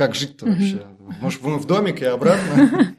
Как 0.00 0.14
жить-то 0.14 0.46
вообще? 0.46 0.86
Может, 1.20 1.42
в 1.42 1.66
домик 1.66 2.00
и 2.00 2.06
обратно? 2.06 2.94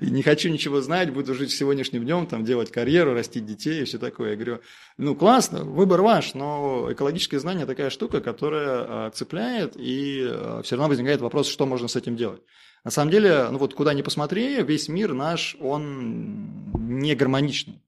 И 0.00 0.06
не 0.10 0.20
хочу 0.24 0.48
ничего 0.48 0.80
знать, 0.80 1.12
буду 1.12 1.32
жить 1.32 1.52
сегодняшним 1.52 2.02
днем, 2.02 2.26
там, 2.26 2.44
делать 2.44 2.72
карьеру, 2.72 3.14
растить 3.14 3.46
детей 3.46 3.82
и 3.82 3.84
все 3.84 3.98
такое. 3.98 4.30
Я 4.30 4.34
говорю, 4.34 4.60
ну, 4.96 5.14
классно, 5.14 5.62
выбор 5.62 6.02
ваш, 6.02 6.34
но 6.34 6.88
экологическое 6.90 7.38
знание 7.38 7.66
такая 7.66 7.88
штука, 7.88 8.20
которая 8.20 8.66
а, 8.66 9.10
цепляет, 9.14 9.74
и 9.76 10.26
а, 10.28 10.62
все 10.64 10.74
равно 10.74 10.88
возникает 10.88 11.20
вопрос, 11.20 11.46
что 11.46 11.66
можно 11.66 11.86
с 11.86 11.94
этим 11.94 12.16
делать. 12.16 12.42
На 12.82 12.90
самом 12.90 13.12
деле, 13.12 13.46
ну 13.48 13.58
вот 13.58 13.74
куда 13.74 13.94
ни 13.94 14.02
посмотри, 14.02 14.60
весь 14.64 14.88
мир 14.88 15.14
наш, 15.14 15.56
он 15.60 16.72
не 16.98 17.14
гармоничный. 17.14 17.80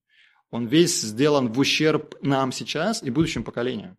Он 0.53 0.67
весь 0.67 1.01
сделан 1.01 1.53
в 1.53 1.59
ущерб 1.59 2.15
нам 2.23 2.53
сейчас 2.53 3.03
и 3.03 3.11
будущим 3.11 3.43
поколениям. 3.43 3.97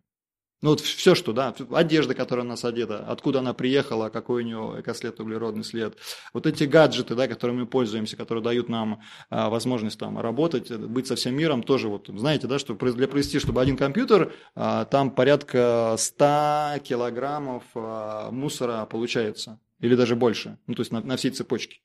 Ну 0.64 0.70
вот 0.70 0.80
все, 0.80 1.14
что, 1.14 1.34
да, 1.34 1.54
одежда, 1.72 2.14
которая 2.14 2.46
у 2.46 2.48
нас 2.48 2.64
одета, 2.64 3.04
откуда 3.06 3.40
она 3.40 3.52
приехала, 3.52 4.08
какой 4.08 4.42
у 4.42 4.46
нее 4.46 4.76
экослед, 4.78 5.20
углеродный 5.20 5.62
след. 5.62 5.98
Вот 6.32 6.46
эти 6.46 6.64
гаджеты, 6.64 7.14
да, 7.14 7.28
которыми 7.28 7.58
мы 7.58 7.66
пользуемся, 7.66 8.16
которые 8.16 8.42
дают 8.42 8.70
нам 8.70 9.02
а, 9.28 9.50
возможность 9.50 9.98
там 9.98 10.18
работать, 10.18 10.74
быть 10.74 11.06
со 11.06 11.16
всем 11.16 11.36
миром, 11.36 11.62
тоже 11.62 11.88
вот, 11.88 12.08
знаете, 12.08 12.46
да, 12.46 12.58
что 12.58 12.76
для 12.76 13.08
провести, 13.08 13.38
чтобы 13.40 13.60
один 13.60 13.76
компьютер, 13.76 14.32
а, 14.54 14.86
там 14.86 15.10
порядка 15.10 15.96
100 15.98 16.78
килограммов 16.82 17.64
а, 17.74 18.30
мусора 18.30 18.86
получается, 18.86 19.60
или 19.80 19.94
даже 19.94 20.16
больше, 20.16 20.56
ну 20.66 20.72
то 20.72 20.80
есть 20.80 20.92
на, 20.92 21.02
на 21.02 21.18
всей 21.18 21.32
цепочке. 21.32 21.80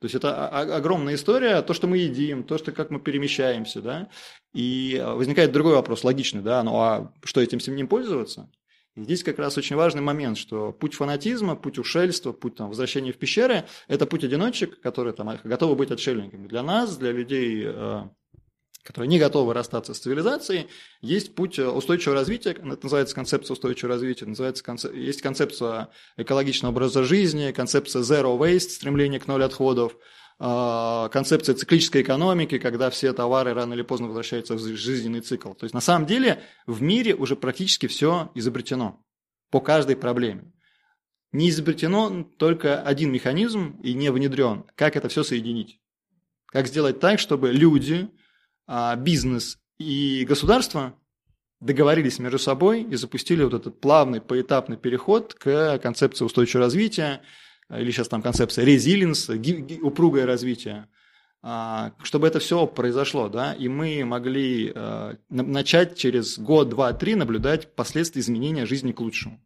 То 0.00 0.04
есть 0.04 0.14
это 0.14 0.48
огромная 0.48 1.14
история, 1.14 1.60
то, 1.62 1.74
что 1.74 1.88
мы 1.88 1.98
едим, 1.98 2.44
то, 2.44 2.56
что 2.56 2.70
как 2.70 2.90
мы 2.90 3.00
перемещаемся, 3.00 3.82
да. 3.82 4.08
И 4.54 5.02
возникает 5.04 5.52
другой 5.52 5.74
вопрос, 5.74 6.04
логичный, 6.04 6.42
да, 6.42 6.62
ну 6.62 6.76
а 6.76 7.12
что 7.24 7.40
этим 7.40 7.58
всем 7.58 7.74
не 7.74 7.84
пользоваться? 7.84 8.48
И 8.98 9.04
здесь 9.04 9.22
как 9.22 9.38
раз 9.38 9.56
очень 9.56 9.76
важный 9.76 10.02
момент, 10.02 10.38
что 10.38 10.72
путь 10.72 10.94
фанатизма, 10.94 11.54
путь 11.54 11.78
ушельства, 11.78 12.32
путь 12.32 12.56
там, 12.56 12.68
возвращения 12.68 13.12
в 13.12 13.16
пещеры– 13.16 13.64
это 13.88 14.06
путь 14.06 14.24
одиночек, 14.24 14.80
которые 14.80 15.14
там, 15.14 15.38
готовы 15.44 15.76
быть 15.76 15.92
отшельниками. 15.92 16.48
Для 16.48 16.64
нас, 16.64 16.96
для 16.96 17.12
людей, 17.12 17.62
э, 17.64 18.08
которые 18.84 19.08
не 19.08 19.18
готовы 19.18 19.54
расстаться 19.54 19.94
с 19.94 19.98
цивилизацией, 19.98 20.68
есть 21.00 21.34
путь 21.34 21.58
устойчивого 21.58 22.18
развития, 22.18 22.50
это 22.50 22.78
называется 22.82 23.14
концепция 23.14 23.54
устойчивого 23.54 23.94
развития, 23.94 24.26
называется 24.26 24.64
концеп... 24.64 24.94
есть 24.94 25.22
концепция 25.22 25.88
экологичного 26.16 26.72
образа 26.72 27.04
жизни, 27.04 27.52
концепция 27.52 28.02
zero 28.02 28.38
waste, 28.38 28.70
стремление 28.70 29.20
к 29.20 29.26
ноль 29.26 29.44
отходов, 29.44 29.96
э, 30.40 31.08
концепция 31.12 31.54
циклической 31.54 32.02
экономики, 32.02 32.58
когда 32.58 32.90
все 32.90 33.12
товары 33.12 33.52
рано 33.52 33.74
или 33.74 33.82
поздно 33.82 34.06
возвращаются 34.06 34.54
в 34.54 34.58
жизненный 34.58 35.20
цикл. 35.20 35.52
То 35.52 35.64
есть 35.64 35.74
на 35.74 35.80
самом 35.80 36.06
деле 36.06 36.42
в 36.66 36.80
мире 36.80 37.14
уже 37.14 37.36
практически 37.36 37.86
все 37.86 38.30
изобретено 38.34 39.04
по 39.50 39.60
каждой 39.60 39.96
проблеме. 39.96 40.52
Не 41.32 41.50
изобретено 41.50 42.24
только 42.38 42.80
один 42.80 43.12
механизм 43.12 43.78
и 43.82 43.92
не 43.92 44.10
внедрен. 44.10 44.64
Как 44.74 44.96
это 44.96 45.08
все 45.08 45.22
соединить? 45.22 45.78
Как 46.46 46.66
сделать 46.66 47.00
так, 47.00 47.18
чтобы 47.18 47.52
люди, 47.52 48.08
бизнес 48.98 49.58
и 49.78 50.24
государство 50.28 50.94
договорились 51.60 52.18
между 52.18 52.38
собой 52.38 52.82
и 52.82 52.96
запустили 52.96 53.42
вот 53.42 53.54
этот 53.54 53.80
плавный 53.80 54.20
поэтапный 54.20 54.76
переход 54.76 55.34
к 55.34 55.78
концепции 55.78 56.24
устойчивого 56.24 56.66
развития, 56.66 57.22
или 57.70 57.90
сейчас 57.90 58.08
там 58.08 58.22
концепция 58.22 58.64
резилинс, 58.64 59.30
упругое 59.82 60.26
развитие, 60.26 60.88
а, 61.42 61.92
чтобы 62.02 62.26
это 62.26 62.38
все 62.38 62.66
произошло, 62.66 63.28
да, 63.28 63.52
и 63.52 63.68
мы 63.68 64.04
могли 64.04 64.72
а, 64.74 65.16
начать 65.28 65.96
через 65.96 66.38
год, 66.38 66.68
два, 66.68 66.92
три 66.92 67.14
наблюдать 67.14 67.74
последствия 67.74 68.22
изменения 68.22 68.66
жизни 68.66 68.92
к 68.92 69.00
лучшему. 69.00 69.44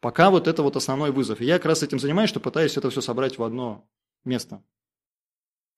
Пока 0.00 0.30
вот 0.30 0.46
это 0.46 0.62
вот 0.62 0.76
основной 0.76 1.10
вызов. 1.10 1.40
И 1.40 1.44
я 1.44 1.56
как 1.58 1.66
раз 1.66 1.82
этим 1.82 1.98
занимаюсь, 1.98 2.30
что 2.30 2.40
пытаюсь 2.40 2.76
это 2.76 2.90
все 2.90 3.00
собрать 3.00 3.38
в 3.38 3.42
одно 3.42 3.88
место. 4.24 4.62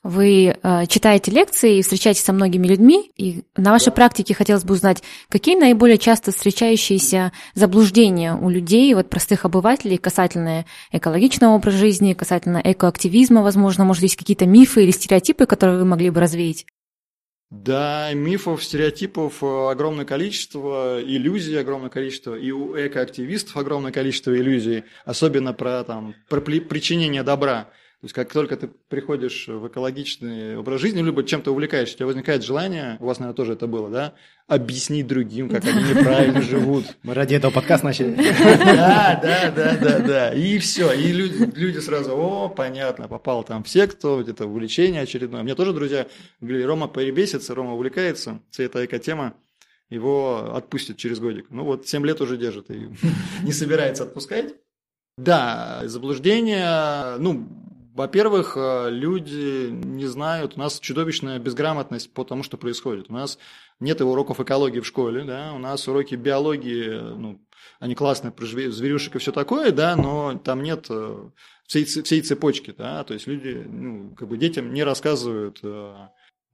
Вы 0.05 0.57
э, 0.63 0.87
читаете 0.87 1.33
лекции 1.33 1.79
и 1.79 1.83
встречаетесь 1.83 2.23
со 2.23 2.33
многими 2.33 2.69
людьми, 2.69 3.11
и 3.17 3.43
на 3.57 3.73
вашей 3.73 3.93
практике 3.93 4.33
хотелось 4.33 4.63
бы 4.63 4.75
узнать, 4.75 5.03
какие 5.29 5.57
наиболее 5.57 5.99
часто 5.99 6.31
встречающиеся 6.31 7.33
заблуждения 7.55 8.35
у 8.35 8.49
людей, 8.49 8.95
вот 8.95 9.11
простых 9.11 9.45
обывателей, 9.45 9.99
касательно 9.99 10.67
экологичного 10.93 11.57
образа 11.57 11.79
жизни, 11.79 12.13
касательно 12.13 12.63
экоактивизма, 12.65 13.43
возможно, 13.43 13.85
может, 13.85 14.05
есть 14.05 14.17
какие-то 14.17 14.47
мифы 14.47 14.85
или 14.85 14.93
стереотипы, 14.93 15.47
которые 15.47 15.79
вы 15.81 15.85
могли 15.85 16.11
бы 16.11 16.21
развеять? 16.21 16.65
Да, 17.51 18.13
мифов, 18.13 18.63
стереотипов 18.63 19.43
э, 19.43 19.71
огромное 19.71 20.05
количество, 20.05 21.03
иллюзий 21.03 21.57
огромное 21.57 21.89
количество, 21.89 22.37
и 22.37 22.53
у 22.53 22.77
экоактивистов 22.77 23.57
огромное 23.57 23.91
количество 23.91 24.37
иллюзий, 24.37 24.85
особенно 25.07 25.55
про, 25.55 25.83
там, 25.83 26.15
про 26.29 26.41
причинение 26.41 27.23
добра. 27.23 27.71
То 28.01 28.05
есть, 28.05 28.15
как 28.15 28.33
только 28.33 28.57
ты 28.57 28.69
приходишь 28.69 29.49
в 29.49 29.67
экологичный 29.67 30.57
образ 30.57 30.81
жизни, 30.81 31.03
либо 31.03 31.25
чем-то 31.25 31.51
увлекаешься, 31.51 31.97
у 31.97 31.99
тебя 31.99 32.07
возникает 32.07 32.45
желание, 32.45 32.97
у 33.01 33.07
вас, 33.07 33.19
наверное, 33.19 33.35
тоже 33.37 33.55
это 33.55 33.67
было, 33.67 33.91
да, 33.91 34.15
объяснить 34.47 35.09
другим, 35.09 35.49
как 35.49 35.65
они 35.65 35.83
неправильно 35.83 36.41
живут. 36.41 36.85
Мы 37.03 37.15
ради 37.15 37.35
этого 37.35 37.51
подкаст 37.51 37.83
начали. 37.83 38.15
Да, 38.15 39.19
да, 39.21 39.51
да, 39.51 39.77
да, 39.77 39.99
да. 39.99 40.33
И 40.33 40.59
все. 40.59 40.93
И 40.93 41.13
люди, 41.13 41.51
люди 41.59 41.79
сразу, 41.79 42.13
о, 42.15 42.49
понятно, 42.49 43.09
попал 43.09 43.43
там 43.43 43.65
в 43.65 43.69
секту, 43.69 44.21
где-то 44.23 44.47
увлечение 44.47 45.03
очередное. 45.03 45.43
Мне 45.43 45.57
тоже 45.57 45.73
друзья 45.73 46.07
говорили, 46.41 46.63
Рома 46.63 46.87
перебесится, 46.87 47.53
Рома 47.53 47.75
увлекается, 47.75 48.41
вся 48.51 48.63
эта 48.63 48.85
эко-тема 48.85 49.35
его 49.91 50.55
отпустят 50.55 50.99
через 50.99 51.19
годик. 51.19 51.47
Ну 51.51 51.65
вот 51.65 51.89
7 51.89 52.07
лет 52.07 52.21
уже 52.21 52.37
держит 52.37 52.71
и 52.71 52.91
не 53.43 53.53
собирается 53.53 54.05
отпускать. 54.05 54.55
Да, 55.17 55.83
заблуждение, 55.87 57.17
ну, 57.19 57.49
во-первых, 57.99 58.53
э, 58.57 58.91
люди 58.91 59.71
не 59.71 60.07
знают, 60.07 60.53
у 60.55 60.61
нас 60.61 60.79
чудовищная 60.79 61.41
безграмотность 61.41 62.15
по 62.15 62.23
тому, 62.23 62.45
что 62.45 62.57
происходит. 62.57 63.11
У 63.11 63.13
нас 63.13 63.39
нет 63.81 64.01
уроков 64.01 64.39
экологии 64.39 64.79
в 64.79 64.87
школе, 64.87 65.25
да, 65.25 65.53
у 65.53 65.59
нас 65.59 65.89
уроки 65.89 66.15
биологии, 66.15 66.91
ну, 66.91 67.45
они 67.81 67.97
классные 67.97 68.31
про 68.31 68.47
зверюшек 68.47 69.17
и 69.17 69.19
все 69.19 69.33
такое, 69.33 69.73
да, 69.73 69.97
но 69.97 70.39
там 70.39 70.63
нет 70.63 70.87
э, 70.91 71.31
всей, 71.67 71.85
всей 71.85 72.23
цепочки, 72.23 72.73
да, 72.77 73.03
то 73.03 73.15
есть 73.15 73.27
люди, 73.27 73.65
ну, 73.69 74.15
как 74.15 74.29
бы 74.29 74.37
детям 74.37 74.73
не 74.73 74.85
рассказывают, 74.85 75.59
э, 75.65 75.95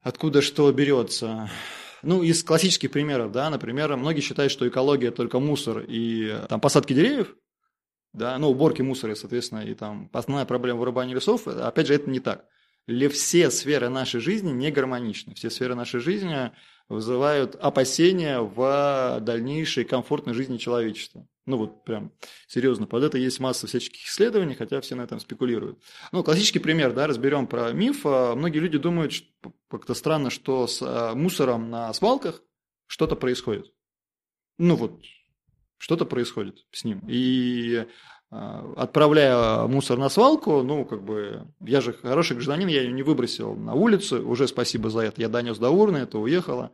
откуда 0.01 0.41
что 0.41 0.73
берется. 0.73 1.51
Ну, 2.03 2.23
из 2.23 2.43
классических 2.43 2.91
примеров, 2.91 3.33
да, 3.33 3.51
например, 3.51 3.95
многие 3.97 4.23
считают, 4.23 4.51
что 4.51 4.67
экология 4.67 5.11
только 5.11 5.41
мусор 5.41 5.85
и 5.87 6.39
там 6.49 6.59
посадки 6.59 6.95
деревьев, 6.95 7.37
да, 8.15 8.39
ну, 8.39 8.49
уборки 8.49 8.81
мусора, 8.81 9.15
соответственно, 9.17 9.61
и 9.61 9.75
там 9.75 10.09
основная 10.13 10.47
проблема 10.47 10.79
вырубания 10.79 11.15
лесов, 11.15 11.47
опять 11.47 11.89
же, 11.89 11.95
это 11.95 12.09
не 12.09 12.21
так. 12.21 12.47
Все 13.11 13.51
сферы 13.51 13.89
нашей 13.89 14.21
жизни 14.21 14.51
не 14.51 14.71
гармоничны. 14.71 15.35
Все 15.35 15.51
сферы 15.51 15.75
нашей 15.75 16.01
жизни 16.01 16.53
вызывают 16.89 17.57
опасения 17.57 18.41
в 18.41 19.21
дальнейшей 19.21 19.85
комфортной 19.85 20.35
жизни 20.35 20.59
человечества. 20.59 21.27
Ну 21.47 21.57
вот 21.57 21.85
прям 21.85 22.13
серьезно, 22.47 22.87
под 22.87 23.03
это 23.03 23.19
есть 23.19 23.41
масса 23.41 23.67
всяческих 23.67 24.07
исследований, 24.07 24.55
хотя 24.55 24.81
все 24.81 24.95
на 24.95 25.03
этом 25.03 25.19
спекулируют. 25.19 25.79
Ну, 26.13 26.23
классический 26.23 26.59
пример, 26.59 26.93
да, 26.93 27.07
разберем 27.07 27.47
про 27.47 27.73
миф. 27.73 28.05
Многие 28.05 28.59
люди 28.59 28.79
думают, 28.79 29.13
как-то 29.69 29.95
странно, 29.95 30.31
что 30.31 30.67
с 30.67 30.81
а, 30.83 31.15
мусором 31.15 31.71
на 31.71 31.93
свалках 31.93 32.43
что-то 32.87 33.17
происходит. 33.17 33.73
Ну 34.59 34.77
вот, 34.77 35.03
что-то 35.85 36.07
происходит 36.07 36.65
с 36.71 36.83
ним. 36.85 37.03
И 37.07 37.85
а, 38.31 38.73
отправляя 38.79 39.67
мусор 39.67 39.99
на 39.99 40.09
свалку, 40.09 40.63
ну, 40.63 40.87
как 40.87 41.05
бы, 41.05 41.47
я 41.61 41.83
же 41.83 41.93
хороший 41.93 42.37
гражданин, 42.37 42.69
я 42.69 42.81
ее 42.81 42.91
не 42.91 43.03
выбросил 43.03 43.55
на 43.55 43.75
улицу, 43.75 44.27
уже 44.27 44.49
спасибо 44.49 44.89
за 44.89 45.01
это, 45.01 45.21
я 45.21 45.29
донес 45.29 45.59
до 45.59 45.69
урны, 45.69 45.99
это 45.99 46.19
уехало. 46.19 46.73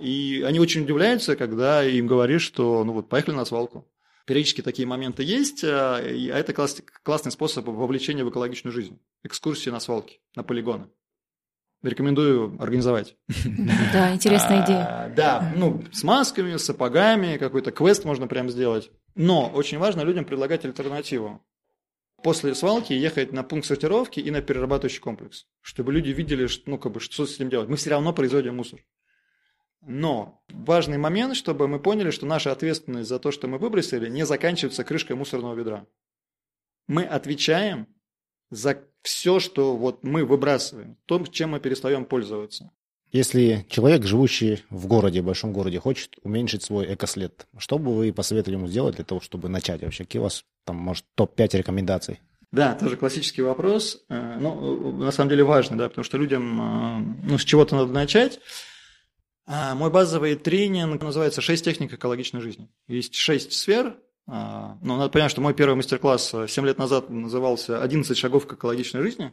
И 0.00 0.42
они 0.44 0.58
очень 0.58 0.82
удивляются, 0.82 1.36
когда 1.36 1.84
им 1.84 2.08
говоришь, 2.08 2.42
что, 2.42 2.82
ну, 2.82 2.92
вот, 2.92 3.08
поехали 3.08 3.36
на 3.36 3.44
свалку. 3.44 3.88
Периодически 4.26 4.62
такие 4.62 4.88
моменты 4.88 5.22
есть, 5.22 5.62
а, 5.62 5.98
а 5.98 6.02
это 6.02 6.52
классный 7.04 7.30
способ 7.30 7.68
вовлечения 7.68 8.24
в 8.24 8.30
экологичную 8.30 8.74
жизнь. 8.74 8.98
Экскурсии 9.22 9.70
на 9.70 9.78
свалки, 9.78 10.18
на 10.34 10.42
полигоны. 10.42 10.88
Рекомендую 11.82 12.56
организовать. 12.60 13.16
Да, 13.92 14.12
интересная 14.14 14.64
идея. 14.64 15.04
А, 15.04 15.08
да, 15.08 15.52
ну, 15.56 15.82
с 15.92 16.04
масками, 16.04 16.56
с 16.56 16.64
сапогами, 16.64 17.38
какой-то 17.38 17.70
квест 17.70 18.04
можно 18.04 18.26
прям 18.26 18.50
сделать. 18.50 18.90
Но 19.14 19.48
очень 19.48 19.78
важно 19.78 20.02
людям 20.02 20.24
предлагать 20.24 20.64
альтернативу. 20.64 21.42
После 22.22 22.54
свалки 22.54 22.92
ехать 22.92 23.32
на 23.32 23.42
пункт 23.42 23.66
сортировки 23.66 24.20
и 24.20 24.30
на 24.30 24.42
перерабатывающий 24.42 25.00
комплекс, 25.00 25.46
чтобы 25.62 25.92
люди 25.92 26.10
видели, 26.10 26.46
что, 26.46 26.68
ну, 26.68 26.78
как 26.78 26.92
бы, 26.92 27.00
что 27.00 27.24
с 27.24 27.36
этим 27.36 27.48
делать. 27.48 27.68
Мы 27.68 27.76
все 27.76 27.90
равно 27.90 28.12
производим 28.12 28.56
мусор. 28.56 28.80
Но 29.80 30.42
важный 30.50 30.98
момент, 30.98 31.34
чтобы 31.34 31.66
мы 31.66 31.80
поняли, 31.80 32.10
что 32.10 32.26
наша 32.26 32.52
ответственность 32.52 33.08
за 33.08 33.18
то, 33.18 33.30
что 33.30 33.48
мы 33.48 33.56
выбросили, 33.56 34.10
не 34.10 34.26
заканчивается 34.26 34.84
крышкой 34.84 35.16
мусорного 35.16 35.54
ведра. 35.54 35.86
Мы 36.86 37.04
отвечаем 37.04 37.86
за 38.50 38.78
все, 39.02 39.40
что 39.40 39.76
вот 39.76 40.02
мы 40.04 40.24
выбрасываем, 40.24 40.96
то, 41.06 41.24
чем 41.26 41.50
мы 41.50 41.60
перестаем 41.60 42.04
пользоваться. 42.04 42.70
Если 43.12 43.66
человек, 43.68 44.04
живущий 44.04 44.62
в 44.70 44.86
городе, 44.86 45.20
в 45.20 45.24
большом 45.24 45.52
городе, 45.52 45.80
хочет 45.80 46.16
уменьшить 46.22 46.62
свой 46.62 46.94
экослед, 46.94 47.46
что 47.58 47.78
бы 47.78 47.94
вы 47.94 48.12
посоветовали 48.12 48.56
ему 48.56 48.68
сделать 48.68 48.96
для 48.96 49.04
того, 49.04 49.20
чтобы 49.20 49.48
начать 49.48 49.82
вообще? 49.82 50.04
Какие 50.04 50.20
у 50.20 50.24
вас 50.24 50.44
там, 50.64 50.76
может, 50.76 51.04
топ-5 51.16 51.58
рекомендаций? 51.58 52.20
Да, 52.52 52.74
тоже 52.74 52.96
классический 52.96 53.42
вопрос. 53.42 54.04
Э, 54.08 54.36
ну, 54.40 54.92
на 54.92 55.12
самом 55.12 55.30
деле 55.30 55.44
важный, 55.44 55.76
да, 55.76 55.88
потому 55.88 56.04
что 56.04 56.18
людям, 56.18 56.60
э, 56.60 57.28
ну, 57.30 57.38
с 57.38 57.44
чего-то 57.44 57.76
надо 57.76 57.92
начать. 57.92 58.40
А, 59.46 59.74
мой 59.74 59.90
базовый 59.90 60.36
тренинг 60.36 61.02
называется 61.02 61.40
«Шесть 61.40 61.64
техник 61.64 61.92
экологичной 61.92 62.40
жизни». 62.40 62.68
Есть 62.86 63.14
шесть 63.14 63.52
сфер, 63.52 63.96
ну, 64.82 64.96
надо 64.96 65.10
понять, 65.10 65.30
что 65.30 65.40
мой 65.40 65.54
первый 65.54 65.74
мастер-класс 65.74 66.34
7 66.48 66.66
лет 66.66 66.78
назад 66.78 67.10
назывался 67.10 67.84
«11 67.84 68.14
шагов 68.14 68.46
к 68.46 68.52
экологичной 68.52 69.02
жизни». 69.02 69.32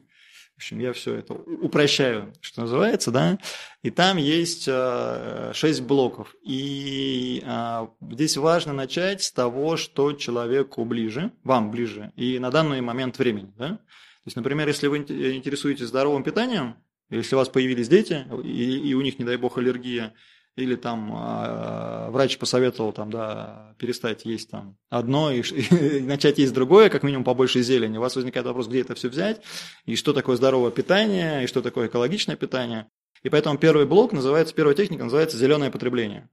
В 0.53 0.59
общем, 0.59 0.79
я 0.79 0.91
все 0.91 1.13
это 1.13 1.35
упрощаю, 1.35 2.33
что 2.41 2.61
называется, 2.61 3.11
да. 3.11 3.37
И 3.83 3.91
там 3.91 4.17
есть 4.17 4.63
6 4.63 4.69
а, 4.69 5.53
блоков. 5.83 6.35
И 6.41 7.43
а, 7.45 7.91
здесь 8.01 8.37
важно 8.37 8.73
начать 8.73 9.21
с 9.21 9.31
того, 9.31 9.77
что 9.77 10.13
человеку 10.13 10.83
ближе, 10.83 11.31
вам 11.43 11.69
ближе, 11.69 12.11
и 12.15 12.39
на 12.39 12.49
данный 12.49 12.81
момент 12.81 13.19
времени, 13.19 13.53
да. 13.55 13.67
То 13.67 13.79
есть, 14.25 14.35
например, 14.35 14.67
если 14.67 14.87
вы 14.87 14.97
интересуетесь 14.97 15.85
здоровым 15.85 16.23
питанием, 16.23 16.75
если 17.11 17.35
у 17.35 17.37
вас 17.37 17.49
появились 17.49 17.87
дети, 17.87 18.25
и 18.43 18.95
у 18.95 19.01
них, 19.01 19.19
не 19.19 19.25
дай 19.25 19.37
бог, 19.37 19.59
аллергия, 19.59 20.15
или 20.57 20.75
там 20.75 21.13
э, 21.15 22.09
врач 22.09 22.37
посоветовал 22.39 22.91
там, 22.91 23.11
да, 23.11 23.75
перестать 23.77 24.25
есть 24.25 24.49
там 24.49 24.75
одно 24.89 25.31
и, 25.31 25.41
и 25.41 26.01
начать 26.01 26.39
есть 26.39 26.53
другое, 26.53 26.89
как 26.89 27.03
минимум 27.03 27.23
побольше 27.23 27.61
зелени, 27.61 27.97
у 27.97 28.01
вас 28.01 28.15
возникает 28.15 28.45
вопрос, 28.47 28.67
где 28.67 28.81
это 28.81 28.95
все 28.95 29.07
взять, 29.07 29.41
и 29.85 29.95
что 29.95 30.13
такое 30.13 30.35
здоровое 30.35 30.71
питание, 30.71 31.43
и 31.43 31.47
что 31.47 31.61
такое 31.61 31.87
экологичное 31.87 32.35
питание. 32.35 32.89
И 33.23 33.29
поэтому 33.29 33.57
первый 33.57 33.85
блок 33.85 34.13
называется, 34.13 34.53
первая 34.53 34.75
техника 34.75 35.03
называется 35.03 35.37
зеленое 35.37 35.71
потребление. 35.71 36.29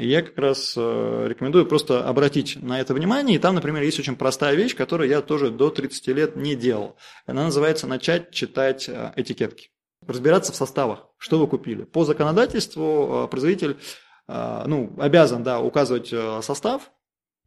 И 0.00 0.08
я 0.08 0.22
как 0.22 0.36
раз 0.36 0.76
рекомендую 0.76 1.64
просто 1.64 2.06
обратить 2.06 2.60
на 2.60 2.80
это 2.80 2.94
внимание. 2.94 3.36
И 3.36 3.38
там, 3.38 3.54
например, 3.54 3.82
есть 3.84 3.98
очень 4.00 4.16
простая 4.16 4.54
вещь, 4.56 4.74
которую 4.74 5.08
я 5.08 5.22
тоже 5.22 5.50
до 5.50 5.70
30 5.70 6.08
лет 6.08 6.36
не 6.36 6.56
делал. 6.56 6.96
Она 7.26 7.44
называется 7.44 7.86
«начать 7.86 8.32
читать 8.32 8.90
этикетки». 9.16 9.70
Разбираться 10.06 10.52
в 10.52 10.56
составах, 10.56 11.06
что 11.18 11.38
вы 11.38 11.46
купили. 11.46 11.84
По 11.84 12.04
законодательству 12.04 13.28
производитель 13.30 13.78
ну, 14.26 14.94
обязан 14.98 15.42
да, 15.42 15.60
указывать 15.60 16.14
состав, 16.44 16.90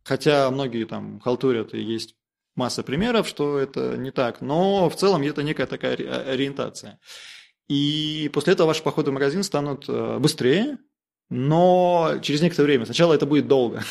хотя 0.04 0.50
многие 0.52 0.86
там 0.86 1.20
халтурят 1.20 1.74
и 1.74 1.82
есть 1.82 2.16
масса 2.56 2.84
примеров, 2.84 3.28
что 3.28 3.58
это 3.60 3.98
не 3.98 4.12
так, 4.12 4.42
но 4.42 4.90
в 4.90 4.96
целом 4.96 5.22
это 5.22 5.44
некая 5.44 5.68
такая 5.68 5.96
ориентация. 5.96 7.00
И 7.68 8.30
после 8.34 8.54
этого 8.54 8.68
ваши 8.68 8.84
походы 8.84 9.12
в 9.12 9.14
магазин 9.14 9.44
станут 9.44 9.86
э, 9.88 10.18
быстрее, 10.20 10.78
но 11.30 12.16
через 12.22 12.42
некоторое 12.42 12.66
время. 12.66 12.86
Сначала 12.86 13.14
это 13.14 13.26
будет 13.26 13.48
долго. 13.48 13.82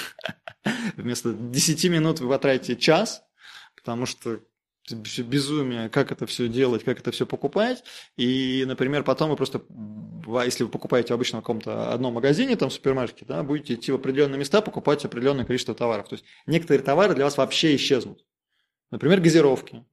Вместо 0.96 1.32
10 1.32 1.84
минут 1.90 2.20
вы 2.20 2.28
потратите 2.28 2.76
час, 2.76 3.22
потому 3.74 4.04
что 4.04 4.40
все 5.04 5.22
безумие, 5.22 5.88
как 5.88 6.12
это 6.12 6.26
все 6.26 6.48
делать, 6.48 6.84
как 6.84 7.00
это 7.00 7.10
все 7.10 7.26
покупать. 7.26 7.84
И, 8.16 8.64
например, 8.66 9.04
потом 9.04 9.30
вы 9.30 9.36
просто, 9.36 9.62
если 10.44 10.64
вы 10.64 10.70
покупаете 10.70 11.12
в 11.12 11.16
обычном 11.16 11.42
каком-то 11.42 11.92
одном 11.92 12.14
магазине, 12.14 12.56
там 12.56 12.70
в 12.70 12.72
супермаркете, 12.72 13.24
да, 13.26 13.42
будете 13.42 13.74
идти 13.74 13.92
в 13.92 13.96
определенные 13.96 14.38
места, 14.38 14.60
покупать 14.60 15.04
определенное 15.04 15.44
количество 15.44 15.74
товаров. 15.74 16.08
То 16.08 16.14
есть 16.14 16.24
некоторые 16.46 16.82
товары 16.82 17.14
для 17.14 17.24
вас 17.24 17.36
вообще 17.36 17.76
исчезнут. 17.76 18.24
Например, 18.90 19.20
газировки. 19.20 19.84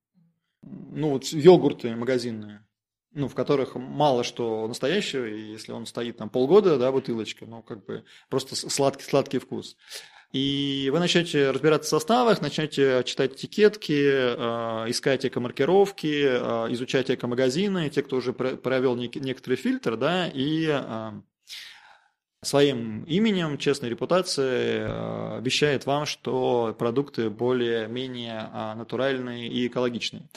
Ну, 0.64 1.12
вот 1.12 1.26
йогурты 1.26 1.96
магазинные, 1.96 2.66
ну, 3.12 3.28
в 3.28 3.36
которых 3.36 3.76
мало 3.76 4.24
что 4.24 4.68
настоящего, 4.68 5.26
и 5.26 5.52
если 5.52 5.72
он 5.72 5.86
стоит 5.86 6.18
там 6.18 6.30
полгода, 6.30 6.78
да, 6.78 6.92
бутылочка, 6.92 7.46
ну, 7.46 7.62
как 7.62 7.86
бы 7.86 8.04
просто 8.30 8.56
сладкий-сладкий 8.56 9.40
вкус. 9.40 9.78
И 10.34 10.90
вы 10.92 11.00
начнете 11.00 11.52
разбираться 11.52 11.88
в 11.88 11.90
составах, 11.90 12.42
начнете 12.42 13.02
читать 13.06 13.34
этикетки, 13.36 13.94
э, 13.94 14.90
искать 14.90 15.26
эко-маркировки, 15.26 16.26
э, 16.26 16.74
изучать 16.74 17.10
эко-магазины, 17.10 17.90
те, 17.90 18.04
кто 18.04 18.18
уже 18.18 18.34
провел 18.34 18.96
некоторый 18.96 19.56
фильтр, 19.56 19.96
да, 19.96 20.28
и 20.28 20.68
э, 20.70 21.12
своим 22.44 23.06
именем, 23.06 23.58
честной 23.58 23.90
репутацией 23.90 25.38
обещает 25.38 25.86
вам, 25.86 26.06
что 26.06 26.76
продукты 26.78 27.30
более-менее 27.30 28.50
натуральные 28.76 29.48
и 29.48 29.68
экологичные. 29.68 30.28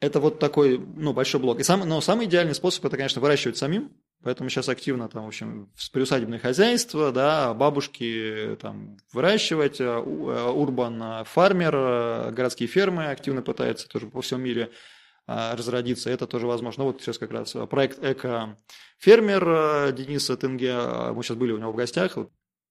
Это 0.00 0.20
вот 0.20 0.38
такой 0.38 0.78
ну, 0.78 1.12
большой 1.12 1.40
блок. 1.40 1.60
И 1.60 1.62
сам, 1.62 1.80
но 1.80 2.00
самый 2.00 2.26
идеальный 2.26 2.54
способ 2.54 2.84
это, 2.86 2.96
конечно, 2.96 3.20
выращивать 3.20 3.58
самим. 3.58 3.92
Поэтому 4.22 4.50
сейчас 4.50 4.68
активно 4.68 5.08
там, 5.08 5.24
в 5.24 5.28
общем, 5.28 5.70
приусадебное 5.92 6.38
хозяйство, 6.38 7.10
да, 7.10 7.54
бабушки 7.54 8.56
там 8.60 8.98
выращивать, 9.12 9.80
э, 9.80 9.84
э, 9.84 10.50
урбан 10.50 11.24
фармер, 11.24 12.32
городские 12.32 12.68
фермы 12.68 13.06
активно 13.06 13.40
пытаются 13.40 13.88
тоже 13.88 14.08
по 14.08 14.20
всему 14.20 14.40
мире 14.40 14.70
а, 15.26 15.56
разродиться, 15.56 16.10
это 16.10 16.26
тоже 16.26 16.46
возможно. 16.46 16.84
Вот 16.84 17.00
сейчас 17.00 17.16
как 17.16 17.30
раз 17.30 17.56
проект 17.70 18.02
«Эко-фермер» 18.04 19.48
э, 19.48 19.92
Дениса 19.92 20.36
Тенге, 20.36 20.74
мы 21.14 21.22
сейчас 21.22 21.38
были 21.38 21.52
у 21.52 21.58
него 21.58 21.72
в 21.72 21.76
гостях, 21.76 22.18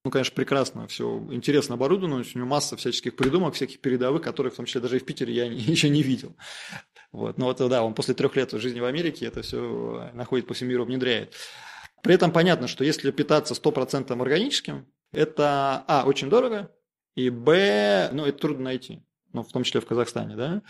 ну, 0.05 0.11
конечно, 0.11 0.33
прекрасно, 0.33 0.87
все 0.87 1.27
интересно 1.29 1.75
оборудовано, 1.75 2.17
у 2.17 2.37
него 2.37 2.47
масса 2.47 2.77
всяческих 2.77 3.15
придумок, 3.17 3.55
всяких 3.55 3.81
передовых, 3.81 4.21
которые 4.21 4.51
в 4.51 4.55
том 4.55 4.65
числе 4.65 4.79
даже 4.79 4.95
и 4.95 4.99
в 4.99 5.05
Питере 5.05 5.33
я 5.33 5.45
еще 5.51 5.89
не 5.89 6.03
видел. 6.03 6.35
Вот. 7.11 7.37
Но 7.37 7.45
вот 7.45 7.57
да, 7.57 7.83
он 7.83 7.93
после 7.93 8.13
трех 8.13 8.35
лет 8.35 8.51
жизни 8.51 8.79
в 8.79 8.85
Америке 8.85 9.25
это 9.25 9.41
все 9.41 10.11
находит 10.13 10.47
по 10.47 10.53
всему 10.53 10.69
миру, 10.69 10.85
внедряет. 10.85 11.33
При 12.03 12.13
этом 12.13 12.31
понятно, 12.31 12.67
что 12.67 12.83
если 12.83 13.11
питаться 13.11 13.53
100% 13.53 14.19
органическим, 14.21 14.87
это, 15.11 15.83
а, 15.87 16.03
очень 16.05 16.29
дорого, 16.29 16.71
и, 17.15 17.29
б, 17.29 18.09
ну, 18.13 18.25
это 18.25 18.37
трудно 18.37 18.65
найти, 18.65 19.03
ну, 19.33 19.43
в 19.43 19.51
том 19.51 19.63
числе 19.63 19.81
в 19.81 19.85
Казахстане, 19.85 20.35
да, 20.35 20.61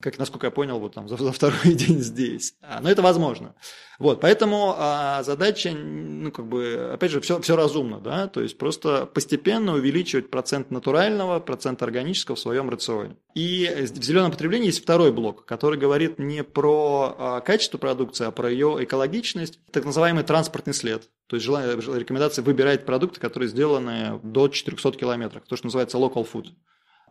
как, 0.00 0.18
насколько 0.18 0.46
я 0.46 0.50
понял, 0.50 0.78
вот 0.78 0.94
там 0.94 1.08
за, 1.08 1.16
за 1.16 1.32
второй 1.32 1.58
день 1.74 2.00
здесь. 2.00 2.54
А, 2.62 2.80
но 2.80 2.90
это 2.90 3.02
возможно. 3.02 3.54
Вот, 3.98 4.20
поэтому 4.20 4.74
а, 4.78 5.22
задача, 5.22 5.72
ну, 5.72 6.32
как 6.32 6.46
бы, 6.46 6.90
опять 6.94 7.10
же, 7.10 7.20
все, 7.20 7.38
все 7.40 7.54
разумно, 7.54 8.00
да, 8.00 8.28
то 8.28 8.40
есть 8.40 8.56
просто 8.56 9.04
постепенно 9.04 9.74
увеличивать 9.74 10.30
процент 10.30 10.70
натурального, 10.70 11.38
процент 11.38 11.82
органического 11.82 12.34
в 12.34 12.40
своем 12.40 12.70
рационе. 12.70 13.16
И 13.34 13.68
в 13.68 14.02
зеленом 14.02 14.30
потреблении 14.30 14.68
есть 14.68 14.82
второй 14.82 15.12
блок, 15.12 15.44
который 15.44 15.78
говорит 15.78 16.18
не 16.18 16.42
про 16.42 17.14
а, 17.18 17.40
качество 17.40 17.76
продукции, 17.76 18.26
а 18.26 18.30
про 18.30 18.50
ее 18.50 18.78
экологичность, 18.80 19.60
так 19.70 19.84
называемый 19.84 20.24
транспортный 20.24 20.72
след. 20.72 21.10
То 21.26 21.36
есть 21.36 21.44
желание, 21.44 21.76
рекомендация 21.76 22.42
выбирать 22.42 22.86
продукты, 22.86 23.20
которые 23.20 23.50
сделаны 23.50 24.18
до 24.22 24.48
400 24.48 24.92
километров, 24.92 25.42
то, 25.46 25.56
что 25.56 25.66
называется 25.66 25.98
local 25.98 26.26
food 26.30 26.46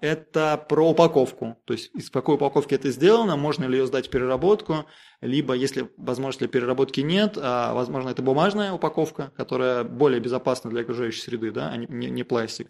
это 0.01 0.63
про 0.69 0.89
упаковку. 0.89 1.57
То 1.65 1.73
есть 1.73 1.91
из 1.93 2.09
какой 2.09 2.35
упаковки 2.35 2.73
это 2.73 2.89
сделано, 2.91 3.35
можно 3.35 3.65
ли 3.65 3.77
ее 3.77 3.87
сдать 3.87 4.07
в 4.07 4.09
переработку, 4.09 4.85
либо 5.21 5.53
если 5.53 5.89
возможности 5.97 6.47
переработки 6.47 7.01
нет, 7.01 7.37
а, 7.37 7.73
возможно, 7.73 8.09
это 8.09 8.21
бумажная 8.21 8.71
упаковка, 8.71 9.31
которая 9.35 9.83
более 9.83 10.19
безопасна 10.19 10.69
для 10.69 10.81
окружающей 10.81 11.21
среды, 11.21 11.51
да, 11.51 11.69
а 11.69 11.77
не, 11.77 12.09
не 12.09 12.23
пластик. 12.23 12.69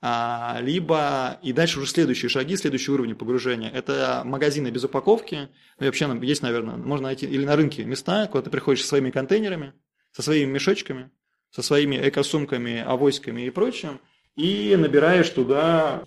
А, 0.00 0.58
либо, 0.60 1.38
и 1.42 1.52
дальше 1.52 1.78
уже 1.78 1.88
следующие 1.88 2.28
шаги, 2.28 2.56
следующий 2.56 2.92
уровень 2.92 3.14
погружения. 3.14 3.70
Это 3.70 4.22
магазины 4.24 4.68
без 4.68 4.84
упаковки. 4.84 5.48
Ну, 5.78 5.84
и 5.84 5.88
вообще 5.88 6.06
есть, 6.22 6.42
наверное, 6.42 6.76
можно 6.76 7.06
найти 7.06 7.26
или 7.26 7.44
на 7.44 7.56
рынке 7.56 7.84
места, 7.84 8.26
куда 8.26 8.42
ты 8.42 8.50
приходишь 8.50 8.82
со 8.82 8.88
своими 8.88 9.10
контейнерами, 9.10 9.72
со 10.12 10.22
своими 10.22 10.50
мешочками, 10.50 11.10
со 11.50 11.62
своими 11.62 11.96
экосумками, 12.08 12.80
авоськами 12.80 13.42
и 13.42 13.50
прочим, 13.50 14.00
и 14.36 14.74
набираешь 14.76 15.30
туда 15.30 16.04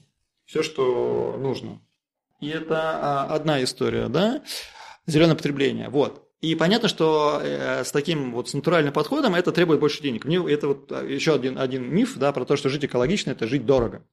все, 0.47 0.63
что 0.63 1.37
нужно. 1.37 1.79
И 2.39 2.47
это 2.47 2.77
а, 2.79 3.35
одна 3.35 3.63
история, 3.63 4.07
да, 4.07 4.43
зеленое 5.05 5.35
потребление. 5.35 5.89
Вот. 5.89 6.23
И 6.39 6.55
понятно, 6.55 6.87
что 6.87 7.41
э, 7.43 7.83
с 7.83 7.91
таким 7.91 8.31
вот 8.31 8.49
с 8.49 8.53
натуральным 8.53 8.93
подходом 8.93 9.33
это 9.33 9.51
требует 9.51 9.79
больше 9.79 10.03
денег. 10.03 10.23
Мне 10.23 10.37
это 10.51 10.69
вот 10.69 10.91
а, 10.91 11.03
еще 11.03 11.33
один, 11.33 11.57
один 11.57 11.83
миф, 11.83 12.15
да, 12.17 12.31
про 12.31 12.45
то, 12.45 12.55
что 12.55 12.69
жить 12.69 12.85
экологично– 12.85 13.31
это 13.31 13.47
жить 13.47 13.65
дорого. 13.65 14.05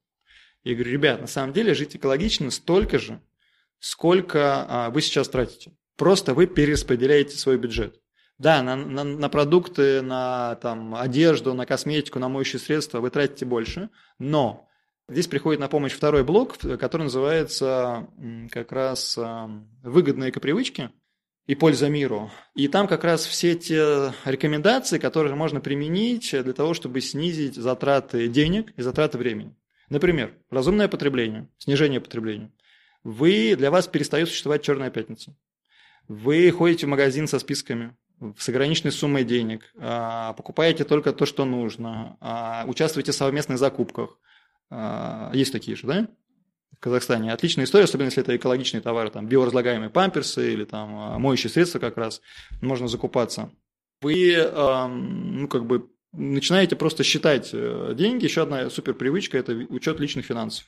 Я 0.63 0.73
говорю, 0.73 0.91
ребят, 0.91 1.21
на 1.21 1.27
самом 1.27 1.53
деле 1.53 1.73
жить 1.73 1.95
экологично 1.95 2.51
столько 2.51 2.99
же, 2.99 3.21
сколько 3.79 4.65
а, 4.67 4.89
вы 4.89 5.01
сейчас 5.01 5.29
тратите. 5.29 5.71
Просто 5.95 6.33
вы 6.33 6.47
перераспределяете 6.47 7.37
свой 7.37 7.57
бюджет. 7.57 8.01
Да, 8.39 8.61
на, 8.61 8.75
на, 8.75 9.03
на 9.03 9.29
продукты, 9.29 10.01
на 10.01 10.55
там, 10.55 10.95
одежду, 10.95 11.53
на 11.53 11.65
косметику, 11.65 12.19
на 12.19 12.27
моющие 12.27 12.59
средства 12.59 12.99
вы 12.99 13.09
тратите 13.09 13.45
больше, 13.45 13.89
но 14.19 14.64
Здесь 15.07 15.27
приходит 15.27 15.59
на 15.59 15.67
помощь 15.67 15.91
второй 15.91 16.23
блок, 16.23 16.57
который 16.57 17.03
называется 17.03 18.07
как 18.49 18.71
раз 18.71 19.19
выгодные 19.83 20.31
экопривычки 20.31 20.89
и 21.45 21.53
польза 21.53 21.89
миру. 21.89 22.31
И 22.55 22.67
там 22.67 22.87
как 22.87 23.03
раз 23.03 23.23
все 23.23 23.53
те 23.53 24.13
рекомендации, 24.25 24.97
которые 24.97 25.35
можно 25.35 25.61
применить 25.61 26.31
для 26.31 26.53
того, 26.53 26.73
чтобы 26.73 27.01
снизить 27.01 27.53
затраты 27.53 28.27
денег 28.27 28.73
и 28.77 28.81
затраты 28.81 29.19
времени. 29.19 29.55
Например, 29.89 30.33
разумное 30.49 30.87
потребление, 30.87 31.47
снижение 31.59 32.01
потребления. 32.01 32.51
Вы, 33.03 33.55
для 33.55 33.69
вас 33.69 33.87
перестает 33.87 34.27
существовать 34.29 34.63
черная 34.63 34.89
пятница. 34.89 35.37
Вы 36.07 36.49
ходите 36.49 36.87
в 36.87 36.89
магазин 36.89 37.27
со 37.27 37.37
списками, 37.37 37.95
с 38.39 38.49
ограниченной 38.49 38.91
суммой 38.91 39.23
денег, 39.23 39.71
а, 39.77 40.33
покупаете 40.33 40.83
только 40.83 41.13
то, 41.13 41.27
что 41.27 41.45
нужно, 41.45 42.17
а, 42.21 42.63
участвуете 42.65 43.11
в 43.11 43.15
совместных 43.15 43.59
закупках– 43.59 44.17
есть 45.33 45.51
такие 45.51 45.77
же, 45.77 45.87
да? 45.87 46.07
В 46.71 46.79
Казахстане. 46.79 47.31
Отличная 47.31 47.65
история, 47.65 47.85
особенно 47.85 48.07
если 48.07 48.21
это 48.21 48.35
экологичные 48.35 48.81
товары, 48.81 49.09
там 49.09 49.27
биоразлагаемые 49.27 49.89
памперсы 49.89 50.53
или 50.53 50.65
там 50.65 50.95
а, 50.97 51.19
моющие 51.19 51.49
средства 51.49 51.79
как 51.79 51.97
раз, 51.97 52.21
можно 52.61 52.87
закупаться. 52.87 53.51
Вы, 54.01 54.35
ну, 54.53 55.47
как 55.47 55.65
бы, 55.65 55.89
начинаете 56.17 56.75
просто 56.75 57.03
считать 57.03 57.49
э, 57.53 57.93
деньги. 57.95 58.25
Еще 58.25 58.43
одна 58.43 58.69
супер 58.69 58.93
привычка– 58.93 59.37
это 59.39 59.53
учет 59.53 59.99
личных 59.99 60.25
финансов. 60.25 60.65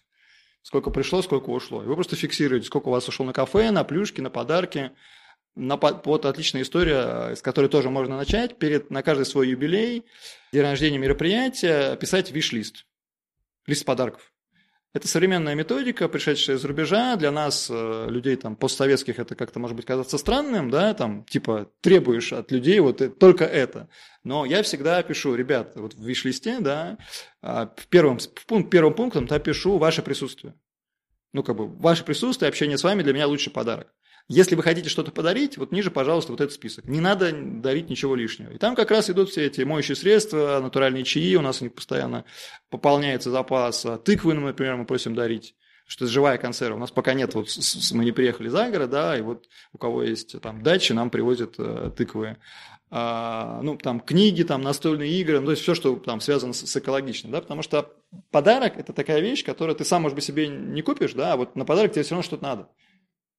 Сколько 0.61 0.89
пришло, 0.89 1.21
сколько 1.21 1.49
ушло. 1.49 1.79
Вы 1.79 1.93
просто 1.93 2.15
фиксируете, 2.15 2.67
сколько 2.67 2.87
у 2.87 2.91
вас 2.91 3.07
ушло 3.07 3.25
на 3.25 3.33
кафе, 3.33 3.71
на 3.71 3.83
плюшки, 3.83 4.21
на 4.21 4.29
подарки. 4.29 4.91
На, 5.55 5.77
вот 5.77 6.25
отличная 6.25 6.61
история, 6.61 7.35
с 7.35 7.41
которой 7.41 7.67
тоже 7.67 7.89
можно 7.89 8.17
начать. 8.17 8.57
Перед, 8.57 8.91
на 8.91 9.01
каждый 9.01 9.25
свой 9.25 9.49
юбилей, 9.49 10.05
день 10.51 10.61
рождения 10.61 10.97
мероприятия 10.97 11.95
писать 11.95 12.31
виш-лист 12.31 12.85
лист 13.67 13.85
подарков. 13.85 14.33
Это 14.93 15.07
современная 15.07 15.53
методика, 15.53 16.07
пришедшая 16.07 16.55
из 16.55 16.65
рубежа. 16.65 17.17
Для 17.17 17.29
нас, 17.29 17.67
э, 17.69 18.07
людей 18.09 18.35
там 18.35 18.55
постсоветских, 18.55 19.19
это 19.19 19.35
как-то 19.35 19.59
может 19.59 19.75
быть 19.75 19.85
казаться 19.85 20.17
странным, 20.17 20.71
да, 20.71 20.93
там, 20.93 21.23
типа, 21.25 21.69
требуешь 21.81 22.33
от 22.33 22.51
людей 22.51 22.79
вот 22.79 23.19
только 23.19 23.43
это. 23.43 23.89
Но 24.23 24.45
я 24.45 24.63
всегда 24.63 25.03
пишу, 25.03 25.35
ребят, 25.35 25.73
вот 25.75 25.93
в 25.93 26.03
виш-листе, 26.03 26.59
да, 26.61 26.97
а, 27.41 27.71
в 27.77 27.87
первом, 27.87 28.17
первым 28.71 28.93
пунктом 28.95 29.27
я 29.29 29.39
пишу 29.39 29.77
ваше 29.77 30.01
присутствие. 30.01 30.55
Ну, 31.33 31.43
как 31.43 31.57
бы, 31.57 31.67
ваше 31.67 32.03
присутствие, 32.03 32.49
общение 32.49 32.77
с 32.77 32.83
вами 32.83 33.03
для 33.03 33.13
меня 33.13 33.27
лучший 33.27 33.51
подарок. 33.51 33.93
Если 34.29 34.55
вы 34.55 34.63
хотите 34.63 34.89
что-то 34.89 35.11
подарить, 35.11 35.57
вот 35.57 35.71
ниже, 35.71 35.89
пожалуйста, 35.89 36.33
вот 36.33 36.41
этот 36.41 36.53
список. 36.53 36.85
Не 36.85 36.99
надо 36.99 37.31
дарить 37.31 37.89
ничего 37.89 38.13
лишнего. 38.13 38.51
И 38.51 38.57
там 38.57 38.75
как 38.75 38.91
раз 38.91 39.09
идут 39.09 39.29
все 39.29 39.45
эти 39.45 39.61
моющие 39.61 39.95
средства, 39.95 40.59
натуральные 40.61 41.05
чаи, 41.05 41.35
у 41.35 41.41
нас 41.41 41.61
у 41.61 41.63
них 41.63 41.73
постоянно 41.73 42.25
пополняется 42.69 43.31
запас. 43.31 43.85
А 43.85 43.97
тыквы, 43.97 44.33
например, 44.33 44.75
мы 44.75 44.85
просим 44.85 45.15
дарить 45.15 45.55
что 45.89 46.03
это 46.03 46.11
живая 46.11 46.37
консерва. 46.37 46.75
У 46.75 46.79
нас 46.79 46.91
пока 46.91 47.13
нет, 47.13 47.33
вот 47.33 47.47
мы 47.93 48.03
не 48.03 48.11
приехали 48.11 48.49
за 48.49 48.69
город, 48.69 48.89
да, 48.89 49.17
и 49.17 49.21
вот 49.21 49.45
у 49.71 49.77
кого 49.77 50.03
есть 50.03 50.37
там 50.41 50.61
дачи, 50.61 50.91
нам 50.91 51.09
привозят 51.09 51.55
э, 51.57 51.91
тыквы. 51.95 52.35
А, 52.89 53.61
ну, 53.63 53.77
там, 53.77 54.01
книги, 54.01 54.43
там, 54.43 54.61
настольные 54.63 55.09
игры, 55.13 55.39
ну, 55.39 55.45
то 55.45 55.51
есть 55.51 55.63
все, 55.63 55.75
что 55.75 55.95
там 55.95 56.19
связано 56.19 56.51
с, 56.51 56.65
с 56.65 56.75
экологичным, 56.75 57.31
да, 57.31 57.39
потому 57.39 57.61
что 57.61 57.93
подарок– 58.31 58.73
это 58.77 58.91
такая 58.91 59.21
вещь, 59.21 59.45
которую 59.45 59.77
ты 59.77 59.85
сам, 59.85 60.01
может 60.01 60.15
быть, 60.15 60.25
себе 60.25 60.49
не 60.49 60.81
купишь, 60.81 61.13
да, 61.13 61.31
а 61.31 61.37
вот 61.37 61.55
на 61.55 61.63
подарок 61.63 61.93
тебе 61.93 62.03
все 62.03 62.15
равно 62.15 62.23
что-то 62.23 62.43
надо 62.43 62.69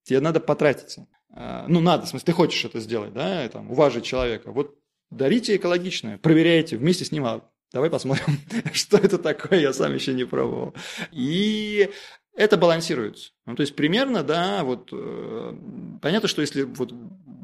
тебе 0.09 0.21
надо 0.21 0.41
потратиться. 0.41 1.07
А, 1.31 1.67
ну, 1.69 1.81
надо, 1.81 2.07
в 2.07 2.09
смысле, 2.09 2.27
ты 2.27 2.33
хочешь 2.33 2.65
это 2.65 2.81
сделать, 2.81 3.13
да, 3.13 3.45
и, 3.45 3.49
там, 3.49 3.71
уважить 3.71 4.05
человека. 4.05 4.51
Вот 4.51 4.77
дарите 5.11 5.57
экологичное, 5.57 6.19
проверяйте 6.19 6.77
вместе 6.77 7.05
с 7.05 7.13
ним, 7.13 7.27
а 7.27 7.45
давай 7.73 7.91
посмотрим, 7.91 8.39
что 8.73 8.97
это 8.97 9.19
такое, 9.19 9.61
я 9.61 9.73
сам 9.73 9.95
еще 9.95 10.15
не 10.15 10.25
пробовал. 10.25 10.75
И 11.13 11.91
это 12.35 12.57
балансируется. 12.57 13.33
Ну, 13.47 13.55
то 13.55 13.61
есть 13.61 13.77
примерно, 13.77 14.23
да, 14.23 14.65
вот 14.65 14.89
э, 14.93 15.55
понятно, 16.01 16.29
что 16.29 16.41
если 16.41 16.63
вот 16.63 16.93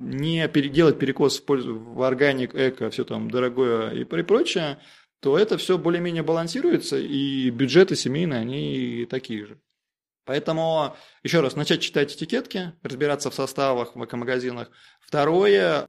не 0.00 0.46
переделать 0.48 0.98
перекос 0.98 1.38
в 1.38 1.44
пользу 1.44 1.79
в 1.79 2.03
органик, 2.03 2.55
эко, 2.55 2.90
все 2.90 3.05
там 3.05 3.31
дорогое 3.31 3.90
и 3.90 4.05
прочее, 4.05 4.79
то 5.20 5.38
это 5.38 5.57
все 5.57 5.79
более-менее 5.79 6.22
балансируется, 6.22 6.98
и 6.98 7.48
бюджеты 7.50 7.96
семейные, 7.96 8.40
они 8.40 9.07
такие 9.09 9.46
же. 9.46 9.59
Поэтому, 10.24 10.96
еще 11.22 11.40
раз, 11.40 11.54
начать 11.54 11.82
читать 11.82 12.14
этикетки, 12.14 12.72
разбираться 12.82 13.30
в 13.30 13.34
составах 13.34 13.94
в 13.94 14.04
экомагазинах. 14.04 14.70
Второе, 15.00 15.87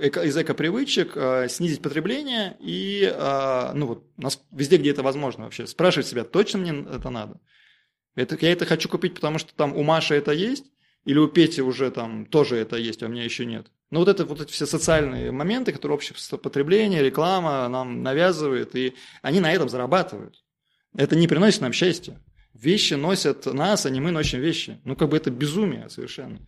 эко, 0.00 0.22
из 0.22 0.36
экопривычек 0.36 1.12
э, 1.16 1.48
снизить 1.48 1.80
потребление 1.80 2.56
и, 2.60 3.10
э, 3.10 3.70
ну 3.72 3.86
вот, 3.86 4.04
везде, 4.50 4.76
где 4.76 4.90
это 4.90 5.02
возможно 5.02 5.44
вообще, 5.44 5.66
спрашивать 5.66 6.06
себя, 6.06 6.24
точно 6.24 6.58
мне 6.58 6.84
это 6.92 7.08
надо? 7.08 7.40
Это, 8.14 8.36
я 8.40 8.52
это 8.52 8.66
хочу 8.66 8.90
купить, 8.90 9.14
потому 9.14 9.38
что 9.38 9.54
там 9.54 9.74
у 9.74 9.82
Маши 9.82 10.14
это 10.14 10.32
есть, 10.32 10.66
или 11.06 11.18
у 11.18 11.28
Пети 11.28 11.62
уже 11.62 11.90
там 11.90 12.26
тоже 12.26 12.56
это 12.56 12.76
есть, 12.76 13.02
а 13.02 13.06
у 13.06 13.08
меня 13.08 13.24
еще 13.24 13.46
нет. 13.46 13.68
Но 13.90 14.00
вот 14.00 14.08
это 14.08 14.26
вот 14.26 14.40
эти 14.40 14.52
все 14.52 14.66
социальные 14.66 15.32
моменты, 15.32 15.72
которые 15.72 15.96
общество 15.96 16.36
потребления, 16.36 17.02
реклама 17.02 17.66
нам 17.68 18.02
навязывает, 18.02 18.76
и 18.76 18.94
они 19.22 19.40
на 19.40 19.52
этом 19.52 19.68
зарабатывают. 19.68 20.42
Это 20.94 21.16
не 21.16 21.26
приносит 21.26 21.62
нам 21.62 21.72
счастья. 21.72 22.20
Вещи 22.54 22.94
носят 22.94 23.46
нас, 23.46 23.86
а 23.86 23.90
не 23.90 24.00
мы 24.00 24.10
носим 24.10 24.40
вещи. 24.40 24.80
Ну, 24.84 24.94
как 24.94 25.08
бы 25.08 25.16
это 25.16 25.30
безумие 25.30 25.88
совершенно. 25.88 26.38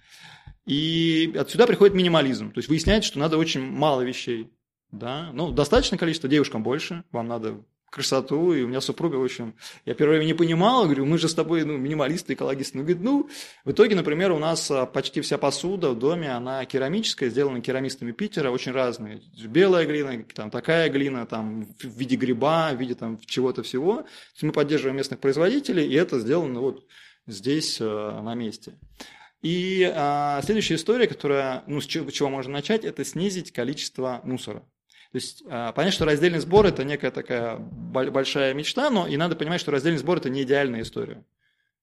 И 0.67 1.35
отсюда 1.39 1.67
приходит 1.67 1.95
минимализм. 1.95 2.53
То 2.53 2.59
есть 2.59 2.69
выясняется, 2.69 3.09
что 3.09 3.19
надо 3.19 3.39
очень 3.39 3.61
мало 3.61 4.03
вещей. 4.03 4.51
Да? 4.93 5.31
Ну, 5.33 5.51
достаточное 5.51 5.99
количество, 5.99 6.29
девушкам 6.29 6.63
больше. 6.63 7.05
Вам 7.11 7.27
надо 7.29 7.65
красоту, 7.95 8.53
и 8.53 8.63
у 8.63 8.69
меня 8.69 8.81
супруга, 8.81 9.17
в 9.17 9.25
общем, 9.25 9.55
я 9.87 9.95
первое 9.95 10.17
время 10.17 10.27
не 10.27 10.35
понимала, 10.35 10.85
говорю, 10.85 11.07
мы 11.07 11.17
же 11.17 11.29
с 11.29 11.35
тобой, 11.35 11.65
ну, 11.65 11.77
минималисты, 11.77 12.35
экологисты. 12.35 12.79
Ну, 12.79 12.83
говорит, 12.83 13.03
ну, 13.03 13.31
в 13.65 13.71
итоге, 13.71 13.95
например, 13.95 14.33
у 14.33 14.39
нас 14.39 14.69
а, 14.71 14.85
почти 14.85 15.21
вся 15.21 15.39
посуда 15.39 15.91
в 15.91 15.99
доме, 15.99 16.31
она 16.31 16.65
керамическая, 16.65 17.31
сделана 17.31 17.61
керамистами 17.61 18.11
Питера, 18.11 18.51
очень 18.51 18.73
разные. 18.73 19.23
Белая 19.47 19.87
глина, 19.87 20.25
там 20.35 20.51
такая 20.51 20.91
глина, 20.91 21.25
там 21.25 21.67
в 21.81 21.85
виде 21.85 22.17
гриба, 22.17 22.73
в 22.73 22.81
виде 22.81 22.97
там 22.97 23.19
чего-то 23.25 23.63
всего. 23.63 24.05
мы 24.43 24.51
поддерживаем 24.51 24.97
местных 24.97 25.21
производителей, 25.21 25.87
и 25.87 25.95
это 25.95 26.19
сделано 26.19 26.61
вот 26.61 26.85
здесь, 27.29 27.79
а, 27.81 28.21
на 28.23 28.35
месте. 28.35 28.75
И 29.41 29.89
а, 29.95 30.41
следующая 30.43 30.75
история, 30.75 31.07
которая, 31.07 31.63
ну, 31.69 31.81
с 31.81 31.87
чего, 31.87 32.11
чего 32.11 32.29
можно 32.29 32.55
начать, 32.55 32.85
это 32.85 33.05
снизить 33.05 33.53
количество 33.53 34.21
мусора. 34.25 34.65
То 35.15 35.19
есть 35.19 35.45
а, 35.49 35.71
понятно, 35.71 35.95
что 35.95 36.05
раздельный 36.07 36.41
сбор– 36.41 36.67
это 36.67 36.83
некая 36.83 37.13
такая 37.13 37.57
большая 37.57 38.53
мечта, 38.53 38.91
но 38.91 39.07
и 39.07 39.17
надо 39.17 39.37
понимать, 39.37 39.61
что 39.61 39.71
раздельный 39.71 40.01
сбор– 40.01 40.17
это 40.19 40.29
не 40.29 40.43
идеальная 40.43 40.83
история. 40.83 41.25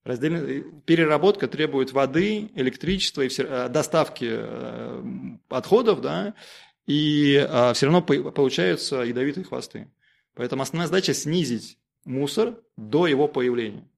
Раздельный, 0.04 0.58
э, 0.58 0.64
переработка 0.84 1.48
требует 1.48 1.92
воды, 1.92 2.50
электричества 2.54 3.22
и 3.22 3.28
все, 3.28 3.44
э, 3.44 3.68
доставки 3.70 4.28
э, 4.28 5.02
отходов, 5.48 6.02
да, 6.02 6.34
и 6.84 7.38
а, 7.48 7.72
все 7.72 7.86
равно 7.86 8.02
получаются 8.02 8.96
ядовитые 8.96 9.44
хвосты. 9.44 9.90
Поэтому 10.34 10.60
основная 10.60 10.88
задача– 10.88 11.14
снизить 11.14 11.78
мусор 12.04 12.60
до 12.76 13.06
его 13.06 13.28
появления. 13.28 13.88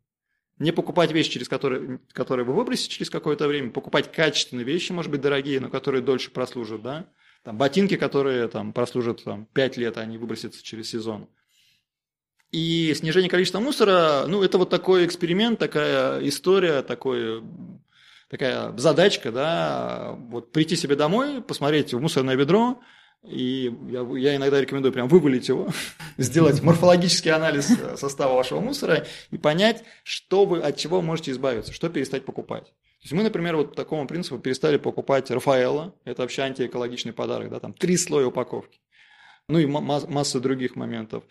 Не 0.61 0.71
покупать 0.71 1.11
вещи, 1.11 1.33
через 1.33 1.49
которые, 1.49 1.99
которые 2.13 2.47
вы 2.47 2.53
выбросите 2.53 2.89
через 2.89 3.11
какое-то 3.11 3.49
время, 3.49 3.73
покупать 3.73 4.13
качественные 4.13 4.65
вещи, 4.65 4.93
может 4.93 5.11
быть, 5.11 5.23
дорогие, 5.23 5.59
но 5.59 5.71
которые 5.71 6.03
дольше 6.03 6.31
прослужат, 6.31 6.83
да, 6.83 7.09
там, 7.45 7.59
ботинки, 7.59 7.97
которые 7.97 8.49
там, 8.49 8.73
прослужат 8.73 9.23
там, 9.23 9.47
5 9.53 9.77
лет, 9.77 9.99
они 9.99 10.19
выбросятся 10.19 10.65
через 10.65 10.89
сезон. 10.89 11.29
И 12.51 12.95
снижение 12.95 13.29
количества 13.29 13.61
мусора, 13.61 14.25
ну, 14.27 14.43
это 14.43 14.59
вот 14.59 14.71
такой 14.71 15.05
эксперимент, 15.05 15.59
такая 15.59 16.27
история, 16.27 16.83
такой, 16.83 17.43
такая 18.31 18.77
задачка, 18.79 19.31
да, 19.31 20.13
вот 20.31 20.53
прийти 20.53 20.77
себе 20.77 20.97
домой, 20.97 21.43
посмотреть 21.43 21.93
в 21.93 22.01
мусорное 22.01 22.37
ведро, 22.37 22.81
и 23.25 23.75
я, 23.91 24.07
я 24.17 24.37
иногда 24.37 24.61
рекомендую 24.61 24.93
прям 24.93 25.09
вывалить 25.09 25.49
его, 25.49 25.69
сделать 26.17 26.63
морфологический 26.63 27.33
анализ 27.33 27.77
состава 27.97 28.35
вашего 28.35 28.61
мусора 28.61 29.07
и 29.31 29.37
понять, 29.37 29.83
что 30.03 30.47
вы, 30.47 30.61
от 30.61 30.77
чего 30.77 31.03
можете 31.03 31.33
избавиться, 31.33 31.73
что 31.73 31.89
перестать 31.91 32.25
покупать 32.25 32.73
есть 33.05 33.13
мы, 33.13 33.23
например, 33.23 33.57
вот 33.57 33.71
по 33.71 33.77
такому 33.77 34.07
принципу 34.07 34.39
перестали 34.39 34.79
покупать 34.79 35.31
Рафаэла, 35.31 35.95
это 36.05 36.23
вообще 36.23 36.43
антиэкологичный 36.43 37.13
подарок, 37.13 37.51
да, 37.51 37.61
там 37.61 37.75
три 37.75 37.97
слоя 37.97 38.27
упаковки, 38.27 38.81
ну 39.49 39.59
и 39.59 39.67
масса 39.67 40.41
других 40.41 40.75
моментов. 40.75 41.25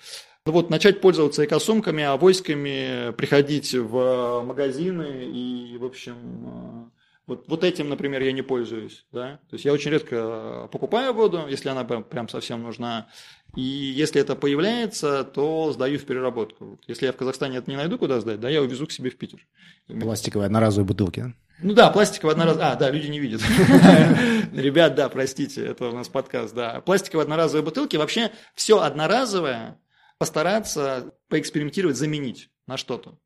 Ну 0.45 0.51
вот 0.51 0.69
начать 0.69 1.01
пользоваться 1.01 1.43
экосумками, 1.45 2.03
авоськами, 2.03 3.11
приходить 3.13 3.73
в 3.73 4.43
магазины 4.45 5.23
и, 5.25 5.77
в 5.77 5.85
общем, 5.85 6.15
э, 6.45 6.83
вот, 7.25 7.45
вот 7.47 7.63
этим, 7.63 7.87
например, 7.87 8.21
я 8.21 8.33
не 8.33 8.41
пользуюсь. 8.41 9.05
Да? 9.11 9.39
То 9.49 9.53
есть 9.53 9.63
я 9.65 9.71
очень 9.71 9.91
редко 9.91 10.67
покупаю 10.71 11.13
воду, 11.13 11.43
если 11.47 11.69
она 11.69 11.85
прям 11.85 12.27
совсем 12.27 12.61
нужна. 12.61 13.07
И 13.55 13.61
если 13.61 14.19
это 14.19 14.35
появляется, 14.35 15.23
то 15.23 15.71
сдаю 15.71 15.97
в 15.97 16.05
переработку. 16.05 16.79
Если 16.87 17.05
я 17.05 17.13
в 17.13 17.15
Казахстане 17.17 17.57
это 17.57 17.71
не 17.71 17.77
найду, 17.77 17.97
куда 17.97 18.19
сдать, 18.19 18.39
да, 18.39 18.49
я 18.49 18.61
увезу 18.61 18.85
к 18.85 18.91
себе 18.91 19.09
в 19.09 19.17
Питер. 19.17 19.45
Пластиковые 19.87 20.47
одноразовые 20.47 20.85
бутылки. 20.85 21.33
Ну 21.59 21.73
да, 21.73 21.89
пластиковая 21.91 22.33
одноразовая... 22.33 22.71
А, 22.71 22.75
да, 22.75 22.89
люди 22.89 23.07
не 23.07 23.19
видят. 23.19 23.41
Ребят, 24.53 24.95
да, 24.95 25.07
простите, 25.09 25.65
это 25.65 25.89
у 25.89 25.93
нас 25.93 26.09
подкаст, 26.09 26.53
да. 26.53 26.81
Пластиковые 26.81 27.23
одноразовые 27.23 27.63
бутылки, 27.63 27.95
вообще 27.95 28.31
все 28.55 28.79
одноразовое 28.79 29.79
постараться 30.17 31.13
поэкспериментировать, 31.29 31.97
заменить 31.97 32.49
на 32.67 32.77
что-то. 32.77 33.19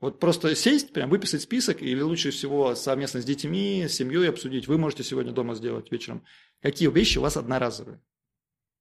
Вот 0.00 0.20
просто 0.20 0.54
сесть, 0.54 0.92
прям 0.92 1.08
выписать 1.08 1.42
список, 1.42 1.80
или 1.80 2.00
лучше 2.00 2.30
всего 2.30 2.74
совместно 2.74 3.20
с 3.20 3.24
детьми, 3.24 3.86
с 3.88 3.94
семьей 3.94 4.28
обсудить. 4.28 4.68
Вы 4.68 4.76
можете 4.76 5.02
сегодня 5.02 5.32
дома 5.32 5.54
сделать 5.54 5.90
вечером. 5.90 6.24
Какие 6.60 6.90
вещи 6.90 7.18
у 7.18 7.22
вас 7.22 7.36
одноразовые? 7.36 8.00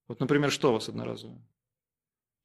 Вот, 0.08 0.20
например, 0.20 0.52
что 0.52 0.72
у 0.72 0.74
вас 0.74 0.90
одноразовое? 0.90 1.42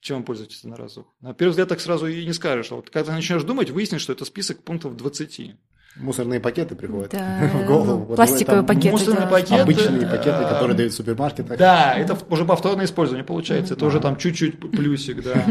Чем 0.01 0.21
вы 0.21 0.25
пользуетесь 0.25 0.65
одноразово? 0.65 1.13
На 1.21 1.35
первый 1.35 1.51
взгляд 1.51 1.69
так 1.69 1.81
сразу 1.81 2.07
и 2.07 2.25
не 2.25 2.33
скажешь. 2.33 2.73
А 2.73 2.77
вот 2.77 2.91
когда 2.91 3.11
ты 3.11 3.13
начнешь 3.13 3.43
думать, 3.43 3.71
выяснишь, 3.71 4.01
что 4.01 4.13
это 4.13 4.25
список 4.25 4.63
пунктов 4.63 4.97
20. 4.97 5.57
Мусорные 5.97 6.41
пакеты 6.41 6.77
приходят 6.77 7.11
да. 7.11 7.51
в 7.53 7.67
голову. 7.67 8.15
Пластиковые 8.15 8.63
пакеты. 8.63 8.91
Мусорные 8.91 9.23
да. 9.23 9.27
пакеты. 9.27 9.63
Обычные 9.63 10.07
пакеты, 10.07 10.43
которые 10.45 10.77
дают 10.77 10.93
в 10.93 10.97
супермаркетах. 10.97 11.59
Да, 11.59 11.95
это 11.95 12.17
уже 12.29 12.45
повторное 12.45 12.85
использование 12.85 13.25
получается. 13.25 13.75
Это 13.75 13.87
уже 13.87 14.01
там 14.01 14.17
чуть-чуть 14.17 14.59
плюсик, 14.71 15.23
да. 15.23 15.45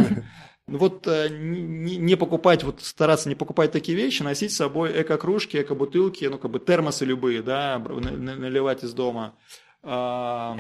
Ну 0.68 0.78
вот 0.78 1.08
э, 1.08 1.30
не 1.30 2.16
покупать, 2.16 2.64
вот 2.64 2.82
стараться 2.84 3.28
не 3.28 3.34
покупать 3.34 3.72
такие 3.72 3.98
вещи, 3.98 4.22
носить 4.22 4.52
с 4.52 4.58
собой 4.58 5.02
эко-кружки, 5.02 5.58
эко-бутылки, 5.58 6.26
ну 6.26 6.38
как 6.38 6.52
бы 6.52 6.60
термосы 6.60 7.06
любые, 7.06 7.42
да, 7.42 7.80
наливать 7.80 8.84
из 8.84 8.94
дома. 8.94 9.36
А, 9.82 10.56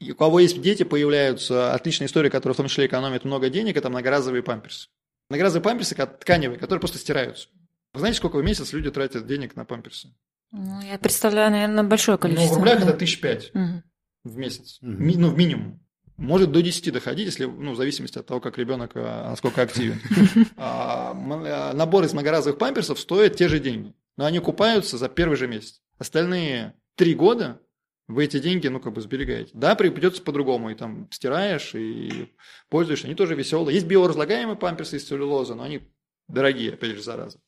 у 0.00 0.14
кого 0.14 0.40
есть 0.40 0.60
дети, 0.60 0.82
появляются 0.82 1.72
отличные 1.72 2.06
истории, 2.06 2.30
которые 2.30 2.54
в 2.54 2.56
том 2.56 2.66
числе 2.66 2.86
экономят 2.86 3.24
много 3.24 3.48
денег, 3.48 3.76
это 3.76 3.90
многоразовые 3.90 4.42
памперсы. 4.42 4.88
Многоразовые 5.30 5.62
памперсы 5.62 5.94
тканевые, 5.94 6.58
которые 6.58 6.80
просто 6.80 6.98
стираются. 6.98 7.48
Вы 7.92 8.00
знаете, 8.00 8.18
сколько 8.18 8.36
в 8.36 8.44
месяц 8.44 8.72
люди 8.72 8.90
тратят 8.90 9.26
денег 9.26 9.54
на 9.54 9.64
памперсы? 9.64 10.14
Ну, 10.50 10.80
я 10.80 10.98
представляю, 10.98 11.50
наверное, 11.50 11.84
большое 11.84 12.18
количество. 12.18 12.54
Ну, 12.54 12.54
в 12.54 12.58
рублях 12.58 12.82
это 12.82 12.92
тысяч 12.94 13.20
пять 13.20 13.50
угу. 13.54 13.82
в 14.24 14.36
месяц. 14.36 14.78
Угу. 14.82 14.90
Ми, 14.90 15.16
ну, 15.16 15.28
в 15.30 15.36
минимум. 15.36 15.80
Может 16.16 16.52
до 16.52 16.62
10 16.62 16.92
доходить, 16.92 17.26
если, 17.26 17.46
ну, 17.46 17.72
в 17.72 17.76
зависимости 17.76 18.18
от 18.18 18.26
того, 18.26 18.40
как 18.40 18.58
ребенок, 18.58 18.92
а, 18.94 19.30
насколько 19.30 19.62
активен. 19.62 20.00
А, 20.56 21.12
а, 21.12 21.72
набор 21.72 22.04
из 22.04 22.12
многоразовых 22.12 22.58
памперсов 22.58 23.00
стоит 23.00 23.36
те 23.36 23.48
же 23.48 23.58
деньги. 23.58 23.94
Но 24.16 24.26
они 24.26 24.38
купаются 24.38 24.98
за 24.98 25.08
первый 25.08 25.36
же 25.36 25.48
месяц. 25.48 25.80
Остальные 25.98 26.74
три 26.96 27.14
года 27.14 27.60
вы 28.08 28.24
эти 28.24 28.38
деньги, 28.38 28.68
ну, 28.68 28.80
как 28.80 28.92
бы 28.92 29.00
сберегаете. 29.00 29.50
Да, 29.54 29.74
придется 29.74 30.22
по-другому, 30.22 30.70
и 30.70 30.74
там 30.74 31.08
стираешь, 31.10 31.74
и 31.74 32.32
пользуешься, 32.68 33.06
они 33.06 33.14
тоже 33.14 33.34
веселые. 33.34 33.74
Есть 33.74 33.86
биоразлагаемые 33.86 34.56
памперсы 34.56 34.96
из 34.96 35.04
целлюлозы, 35.04 35.54
но 35.54 35.62
они 35.62 35.82
дорогие, 36.28 36.74
опять 36.74 36.96
же, 36.96 37.02
зараза. 37.02 37.38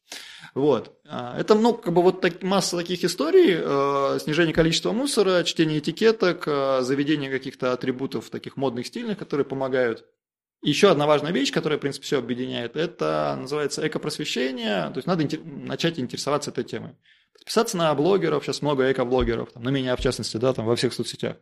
Вот. 0.55 0.99
А, 1.07 1.39
это, 1.39 1.55
ну, 1.55 1.75
как 1.75 1.93
бы 1.93 2.03
вот 2.03 2.21
так, 2.21 2.43
масса 2.43 2.77
таких 2.77 3.05
историй, 3.05 3.57
э, 3.57 4.19
снижение 4.21 4.55
количества 4.55 4.93
мусора, 4.93 5.43
чтение 5.45 5.79
этикеток, 5.79 6.45
э, 6.47 6.81
заведение 6.83 7.31
каких-то 7.31 7.73
атрибутов 7.73 8.31
таких 8.31 8.57
модных, 8.57 8.87
стильных, 8.87 9.19
которые 9.19 9.45
помогают. 9.45 10.05
Еще 10.63 10.91
одна 10.91 11.07
важная 11.07 11.33
вещь, 11.33 11.53
которая, 11.53 11.79
в 11.79 11.83
принципе, 11.83 12.07
все 12.07 12.19
объединяет, 12.19 12.77
это 12.77 13.37
называется 13.39 13.87
экопросвещение, 13.87 14.89
то 14.91 14.97
есть 14.97 15.07
надо 15.07 15.23
интер- 15.23 15.45
начать 15.45 15.99
интересоваться 15.99 16.51
этой 16.51 16.65
темой. 16.65 16.97
Подписаться 17.35 17.77
на 17.77 17.95
блогеров, 17.95 18.45
сейчас 18.45 18.63
много 18.63 18.91
эко-блогеров, 18.91 19.53
там, 19.53 19.63
на 19.63 19.69
меня 19.69 19.95
в 19.97 20.01
частности, 20.01 20.39
да, 20.39 20.55
там 20.55 20.65
во 20.65 20.77
всех 20.77 20.95
соцсетях. 20.95 21.37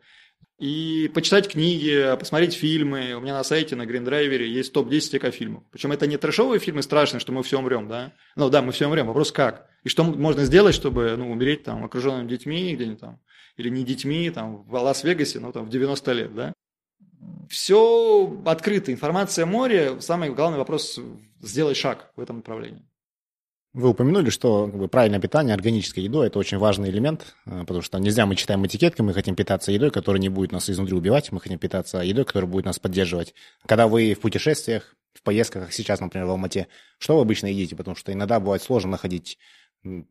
И 0.58 1.10
почитать 1.12 1.48
книги, 1.48 2.16
посмотреть 2.18 2.54
фильмы. 2.54 3.14
У 3.14 3.20
меня 3.20 3.34
на 3.34 3.42
сайте, 3.42 3.74
на 3.74 3.84
Гриндрайвере 3.84 4.48
есть 4.48 4.72
топ-10 4.72 5.18
экофильмов. 5.18 5.64
Причем 5.72 5.90
это 5.90 6.06
не 6.06 6.16
трэшовые 6.16 6.60
фильмы 6.60 6.82
страшные, 6.82 7.20
что 7.20 7.32
мы 7.32 7.42
все 7.42 7.58
умрем, 7.58 7.88
да? 7.88 8.12
Ну 8.36 8.48
да, 8.48 8.62
мы 8.62 8.70
все 8.70 8.86
умрем. 8.86 9.08
Вопрос 9.08 9.32
как? 9.32 9.66
И 9.82 9.88
что 9.88 10.04
можно 10.04 10.44
сделать, 10.44 10.76
чтобы 10.76 11.16
ну, 11.16 11.32
умереть 11.32 11.64
там 11.64 11.84
окруженным 11.84 12.28
детьми 12.28 12.74
где-нибудь 12.76 13.00
там, 13.00 13.20
или 13.56 13.70
не 13.70 13.82
детьми, 13.82 14.30
там, 14.30 14.62
в 14.62 14.72
Лас-Вегасе, 14.72 15.40
ну, 15.40 15.50
там, 15.52 15.66
в 15.66 15.68
90 15.68 16.12
лет, 16.12 16.34
да? 16.34 16.52
Все 17.48 18.40
открыто, 18.44 18.92
информация 18.92 19.46
море. 19.46 20.00
Самый 20.00 20.30
главный 20.30 20.58
вопрос– 20.58 20.98
сделай 21.40 21.74
шаг 21.74 22.12
в 22.14 22.20
этом 22.20 22.36
направлении. 22.36 22.84
Вы 23.74 23.88
упомянули, 23.88 24.28
что 24.28 24.66
как 24.66 24.76
бы, 24.76 24.88
правильное 24.88 25.18
питание, 25.18 25.54
органическая 25.54 26.04
еда– 26.04 26.24
это 26.26 26.38
очень 26.38 26.58
важный 26.58 26.90
элемент, 26.90 27.34
э, 27.46 27.60
потому 27.60 27.80
что 27.80 27.98
нельзя, 27.98 28.26
мы 28.26 28.36
читаем 28.36 28.66
этикетки, 28.66 29.00
мы 29.00 29.14
хотим 29.14 29.34
питаться 29.34 29.72
едой, 29.72 29.90
которая 29.90 30.20
не 30.20 30.28
будет 30.28 30.52
нас 30.52 30.68
изнутри 30.68 30.94
убивать, 30.94 31.32
мы 31.32 31.40
хотим 31.40 31.58
питаться 31.58 31.98
едой, 31.98 32.26
которая 32.26 32.50
будет 32.50 32.66
нас 32.66 32.78
поддерживать. 32.78 33.34
Когда 33.64 33.88
вы 33.88 34.12
в 34.12 34.20
путешествиях, 34.20 34.94
в 35.14 35.22
поездках, 35.22 35.64
как 35.64 35.72
сейчас, 35.72 36.00
например, 36.00 36.26
в 36.26 36.30
Алмате, 36.30 36.68
что 36.98 37.16
вы 37.16 37.22
обычно 37.22 37.46
едите? 37.46 37.74
Потому 37.74 37.96
что 37.96 38.12
иногда 38.12 38.40
бывает 38.40 38.62
сложно 38.62 38.90
находить 38.90 39.38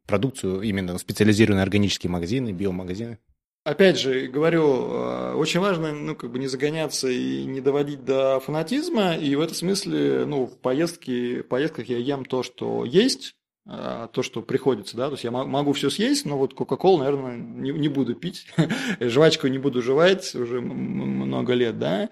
продукцию, 0.08 0.62
именно 0.62 0.98
специализированные 0.98 1.64
органические 1.64 2.10
магазины, 2.10 2.52
биомагазины. 2.52 3.20
Опять 3.64 4.00
же, 4.00 4.28
говорю, 4.28 4.92
э, 4.92 5.34
очень 5.36 5.60
важно, 5.60 5.92
ну, 5.92 6.16
как 6.16 6.32
бы 6.32 6.40
не 6.40 6.48
загоняться 6.48 7.08
и 7.10 7.46
не 7.46 7.62
доводить 7.62 8.04
до 8.04 8.40
фанатизма, 8.40 9.16
и 9.16 9.36
в 9.36 9.42
этом 9.42 9.56
смысле, 9.56 10.26
ну, 10.26 10.48
в 10.48 10.58
поездке, 10.58 11.44
в 11.44 11.48
поездках 11.48 11.88
я 11.88 12.00
ем 12.00 12.26
то, 12.26 12.42
что 12.42 12.86
есть, 12.86 13.36
то, 13.66 14.24
что 14.24 14.42
приходится, 14.42 14.98
да, 14.98 15.08
то 15.08 15.14
есть 15.14 15.24
я 15.24 15.32
могу 15.32 15.74
все 15.74 15.90
съесть, 15.90 16.26
но 16.26 16.38
вот 16.38 16.56
Кока-Колу, 16.56 16.98
наверное, 16.98 17.38
не, 17.38 17.72
не 17.72 17.90
буду 17.90 18.16
пить, 18.16 18.48
жвачку 19.00 19.48
не 19.48 19.60
буду 19.60 19.82
жевать 19.82 20.34
уже 20.34 20.62
много 20.62 21.54
лет, 21.54 21.78
да. 21.78 22.10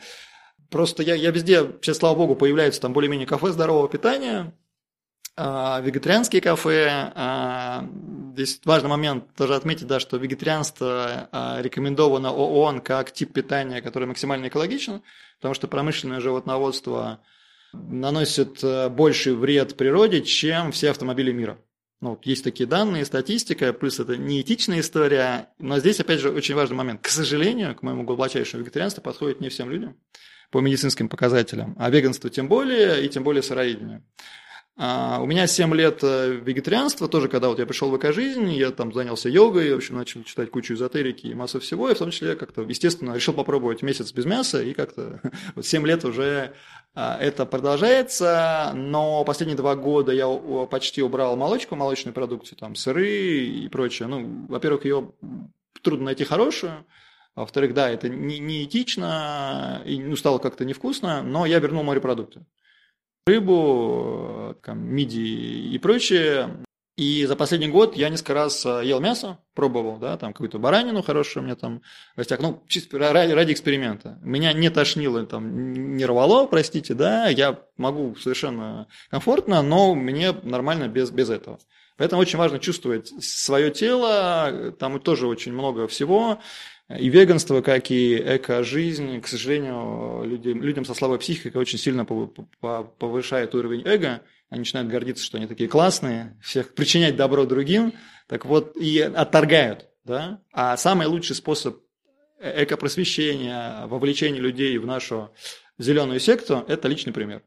Просто 0.69 1.01
я, 1.01 1.15
я 1.15 1.31
везде, 1.31 1.65
сейчас, 1.81 1.97
слава 1.97 2.15
богу, 2.15 2.35
появляются 2.35 2.79
там 2.79 2.93
более-менее 2.93 3.25
кафе 3.25 3.47
здорового 3.49 3.89
питания, 3.89 4.53
а, 5.35 5.81
вегетарианские 5.81 6.41
кафе. 6.43 7.12
А, 7.15 7.89
здесь 8.33 8.62
важный 8.63 8.89
момент 8.89 9.33
тоже 9.35 9.55
отметить, 9.55 9.88
да, 9.88 9.99
что 9.99 10.17
вегетарианство 10.17 11.29
рекомендовано 11.62 12.31
ООН 12.31 12.81
как 12.81 13.12
тип 13.12 13.33
питания, 13.33 13.81
который 13.81 14.07
максимально 14.07 14.49
экологичен, 14.49 15.01
потому 15.38 15.55
что 15.55 15.67
промышленное 15.67 16.19
животноводство– 16.19 17.21
наносит 17.73 18.63
э, 18.63 18.89
больший 18.89 19.36
вред 19.36 19.77
природе, 19.77 20.21
чем 20.21 20.71
все 20.71 20.91
автомобили 20.91 21.32
мира. 21.32 21.60
Ну, 22.01 22.12
вот 22.12 22.25
есть 22.25 22.45
такие 22.45 22.65
данные, 22.65 23.03
статистика, 23.03 23.73
плюс 23.73 23.99
это 23.99 24.15
неэтичная 24.15 24.79
история, 24.79 25.49
но 25.60 25.79
здесь, 25.79 25.99
опять 25.99 26.21
же, 26.21 26.32
очень 26.32 26.55
важный 26.55 26.77
момент. 26.77 27.01
К 27.01 27.10
сожалению, 27.10 27.75
к 27.75 27.84
моему 27.84 28.03
глубочайшему 28.03 28.63
вегетарианству 28.63 29.01
подходит 29.01 29.41
не 29.41 29.49
всем 29.49 29.69
людям 29.69 29.97
по 30.49 30.60
медицинским 30.62 31.10
показателям, 31.10 31.75
а 31.77 31.89
веганство 31.89 32.29
тем 32.29 32.47
более, 32.47 33.05
и 33.05 33.10
тем 33.10 33.23
более 33.23 33.43
сыроедение. 33.43 34.03
А, 34.82 35.20
у 35.22 35.26
меня 35.26 35.46
7 35.46 35.76
лет 35.76 36.00
э, 36.04 36.39
вегетарианства, 36.42 37.10
тоже 37.10 37.28
когда 37.28 37.50
вот 37.50 37.60
я 37.60 37.65
пришел 37.65 37.89
в 37.89 37.98
эко-жизнь, 37.98 38.50
я 38.54 38.72
там 38.72 38.94
занялся 38.94 39.28
йогой, 39.28 39.74
в 39.74 39.76
общем, 39.76 39.98
начал 39.98 40.24
читать 40.24 40.50
кучу 40.52 40.74
эзотерики 40.74 41.28
и 41.28 41.34
массу 41.34 41.60
всего, 41.60 41.89
и 41.89 41.94
в 41.94 41.98
том 41.98 42.12
числе 42.12 42.38
как-то, 42.38 42.62
естественно, 42.62 43.13
решил 43.13 43.34
попробовать 43.34 43.82
месяц 43.82 44.13
без 44.13 44.24
мяса, 44.24 44.63
и 44.63 44.74
как-то 44.74 45.20
вот 45.56 45.65
7 45.65 45.86
лет 45.86 46.06
уже 46.06 46.54
а, 46.96 47.18
это 47.20 47.46
продолжается, 47.46 48.72
но 48.74 49.26
последние 49.26 49.58
два 49.58 49.76
года 49.76 50.13
я 50.13 50.30
почти 50.68 51.02
убрал 51.02 51.36
молочку, 51.36 51.76
молочную 51.76 52.13
продукцию, 52.13 52.58
там 52.58 52.76
сыры 52.76 53.48
и 53.48 53.68
прочее. 53.68 54.08
Ну, 54.08 54.46
во-первых, 54.48 54.86
ее 54.86 55.12
трудно 55.82 56.06
найти 56.06 56.24
хорошую, 56.24 56.86
во-вторых, 57.36 57.74
да, 57.74 57.89
это 57.89 58.08
не, 58.08 58.39
не 58.39 58.63
этично, 58.63 59.82
и 59.86 60.00
ну, 60.00 60.15
стало 60.15 60.38
как-то 60.38 60.63
невкусно, 60.63 61.22
но 61.22 61.46
я 61.46 61.60
вернул 61.60 61.84
морепродукты 61.84 62.46
рыбу, 63.30 64.56
там, 64.63 64.84
мидии 64.84 65.74
и 65.74 65.78
прочее. 65.78 66.65
И 66.98 67.26
за 67.26 67.38
последний 67.38 67.70
год 67.70 67.96
я 67.96 68.10
несколько 68.10 68.34
раз 68.34 68.65
э, 68.65 68.82
ел 68.84 69.00
мясо, 69.00 69.39
пробовал, 69.54 70.00
да, 70.00 70.18
там 70.18 70.34
какую-то 70.34 70.60
баранину 70.60 71.02
хорошую 71.02 71.46
меня 71.46 71.56
там 71.56 71.82
гостях, 72.18 72.42
ну, 72.42 72.62
чисто 72.68 73.00
ради, 73.00 73.32
ради 73.32 73.54
эксперимента. 73.54 74.20
Меня 74.22 74.52
не 74.52 74.70
тошнило, 74.70 75.26
там, 75.26 75.72
не 75.96 76.06
рвало, 76.06 76.46
простите, 76.46 76.94
да, 76.96 77.30
я 77.30 77.58
могу 77.78 78.15
совершенно 78.15 78.88
комфортно, 79.10 79.62
но 79.62 79.96
мне 79.96 80.34
нормально 80.44 80.89
без, 80.89 81.10
без 81.10 81.30
этого. 81.30 81.60
Поэтому 81.96 82.22
очень 82.22 82.38
важно 82.38 82.60
чувствовать 82.60 83.08
свое 83.24 83.72
тело, 83.72 84.74
там 84.78 85.00
тоже 85.00 85.26
очень 85.28 85.54
много 85.54 85.88
всего. 85.88 86.39
И 86.97 87.08
веганство, 87.10 87.62
как 87.62 87.91
и 87.91 88.17
эко-жизнь, 88.17 89.21
к 89.21 89.28
сожалению, 89.28 90.23
люди, 90.25 90.49
людям 90.49 90.86
со 90.86 90.95
слабой 90.95 91.19
психикой 91.19 91.62
очень 91.62 91.78
сильно 91.78 92.04
повышает 92.04 93.54
уровень 93.54 93.84
эго. 93.86 94.21
Они 94.49 94.62
начинают 94.62 94.89
гордиться, 94.89 95.23
что 95.23 95.38
они 95.38 95.45
такие 95.45 95.69
классные, 95.69 96.36
всех 96.41 96.73
причинять 96.73 97.15
добро 97.15 97.45
другим, 97.45 97.93
так 98.28 98.45
вот, 98.45 98.75
и 98.75 98.99
отторгают. 98.99 99.88
Да? 100.04 100.41
А 100.52 100.75
самый 100.78 101.06
лучший 101.06 101.36
способ 101.36 101.78
э, 102.39 102.63
эко-просвещения, 102.63 103.86
вовлечения 103.86 104.41
людей 104.41 104.75
в 104.80 104.88
нашу 104.88 105.32
зеленую 105.78 106.19
секту– 106.19 106.65
это 106.67 106.88
личный 106.88 107.13
пример. 107.13 107.43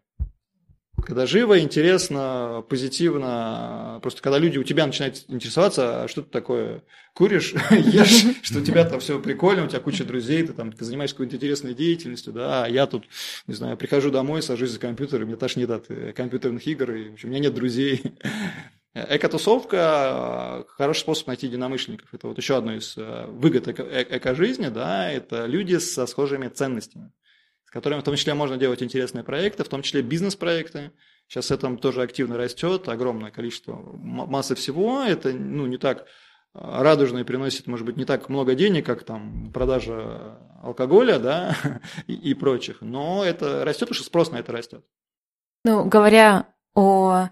Когда 1.04 1.26
живо, 1.26 1.58
интересно, 1.58 2.64
позитивно, 2.68 3.98
просто 4.02 4.22
когда 4.22 4.38
люди 4.38 4.58
у 4.58 4.62
тебя 4.62 4.86
начинают 4.86 5.24
интересоваться, 5.28 6.04
а 6.04 6.08
что 6.08 6.22
ты 6.22 6.30
такое 6.30 6.84
куришь, 7.12 7.54
ешь, 7.70 8.36
что 8.42 8.60
у 8.60 8.62
тебя 8.62 8.84
там 8.84 9.00
все 9.00 9.18
прикольно, 9.18 9.64
у 9.64 9.68
тебя 9.68 9.80
куча 9.80 10.04
друзей, 10.04 10.46
ты 10.46 10.52
там 10.52 10.72
ты 10.72 10.84
занимаешься 10.84 11.16
какой-то 11.16 11.36
интересной 11.36 11.74
деятельностью, 11.74 12.32
да, 12.32 12.64
а 12.64 12.68
я 12.68 12.86
тут, 12.86 13.04
не 13.46 13.54
знаю, 13.54 13.76
прихожу 13.76 14.10
домой, 14.10 14.42
сажусь 14.42 14.70
за 14.70 14.78
компьютер, 14.78 15.22
и 15.22 15.24
мне 15.24 15.36
тошнит 15.36 15.70
от 15.70 15.90
э, 15.90 16.12
компьютерных 16.12 16.66
игр, 16.66 16.92
и 16.92 17.10
в 17.10 17.12
общем, 17.14 17.28
у 17.28 17.32
меня 17.32 17.42
нет 17.42 17.54
друзей. 17.54 18.02
Экотусовка– 18.94 20.66
хороший 20.68 21.00
способ 21.00 21.26
найти 21.26 21.46
единомышленников. 21.46 22.12
Это 22.12 22.28
вот 22.28 22.36
еще 22.36 22.58
одно 22.58 22.74
из 22.74 22.94
э, 22.96 23.26
выгод 23.26 23.66
эко- 23.66 23.88
эко-жизни, 24.02 24.68
да, 24.68 25.10
это 25.10 25.46
люди 25.46 25.78
со 25.78 26.06
схожими 26.06 26.48
ценностями 26.48 27.10
которыми 27.72 28.00
в 28.00 28.04
том 28.04 28.16
числе 28.16 28.34
можно 28.34 28.58
делать 28.58 28.82
интересные 28.82 29.24
проекты, 29.24 29.64
в 29.64 29.68
том 29.68 29.82
числе 29.82 30.02
бизнес-проекты. 30.02 30.92
Сейчас 31.26 31.50
это 31.50 31.74
тоже 31.76 32.02
активно 32.02 32.36
растет, 32.36 32.88
огромное 32.88 33.30
количество, 33.30 33.74
массы 33.74 34.54
всего. 34.54 35.02
Это 35.02 35.32
ну, 35.32 35.66
не 35.66 35.78
так 35.78 36.06
а, 36.52 36.82
радужно 36.82 37.18
и 37.18 37.24
приносит, 37.24 37.66
может 37.66 37.86
быть, 37.86 37.96
не 37.96 38.04
так 38.04 38.28
много 38.28 38.54
денег, 38.54 38.84
как 38.84 39.04
там 39.04 39.50
продажа 39.52 40.38
алкоголя 40.62 41.18
да, 41.18 41.56
и, 42.06 42.12
и 42.12 42.34
прочих. 42.34 42.82
Но 42.82 43.24
это 43.24 43.64
растет, 43.64 43.88
потому 43.88 43.94
что 43.94 44.04
спрос 44.04 44.30
на 44.30 44.36
это 44.36 44.52
растет. 44.52 44.84
Ну, 45.64 45.86
говоря 45.86 46.48
о 46.74 47.28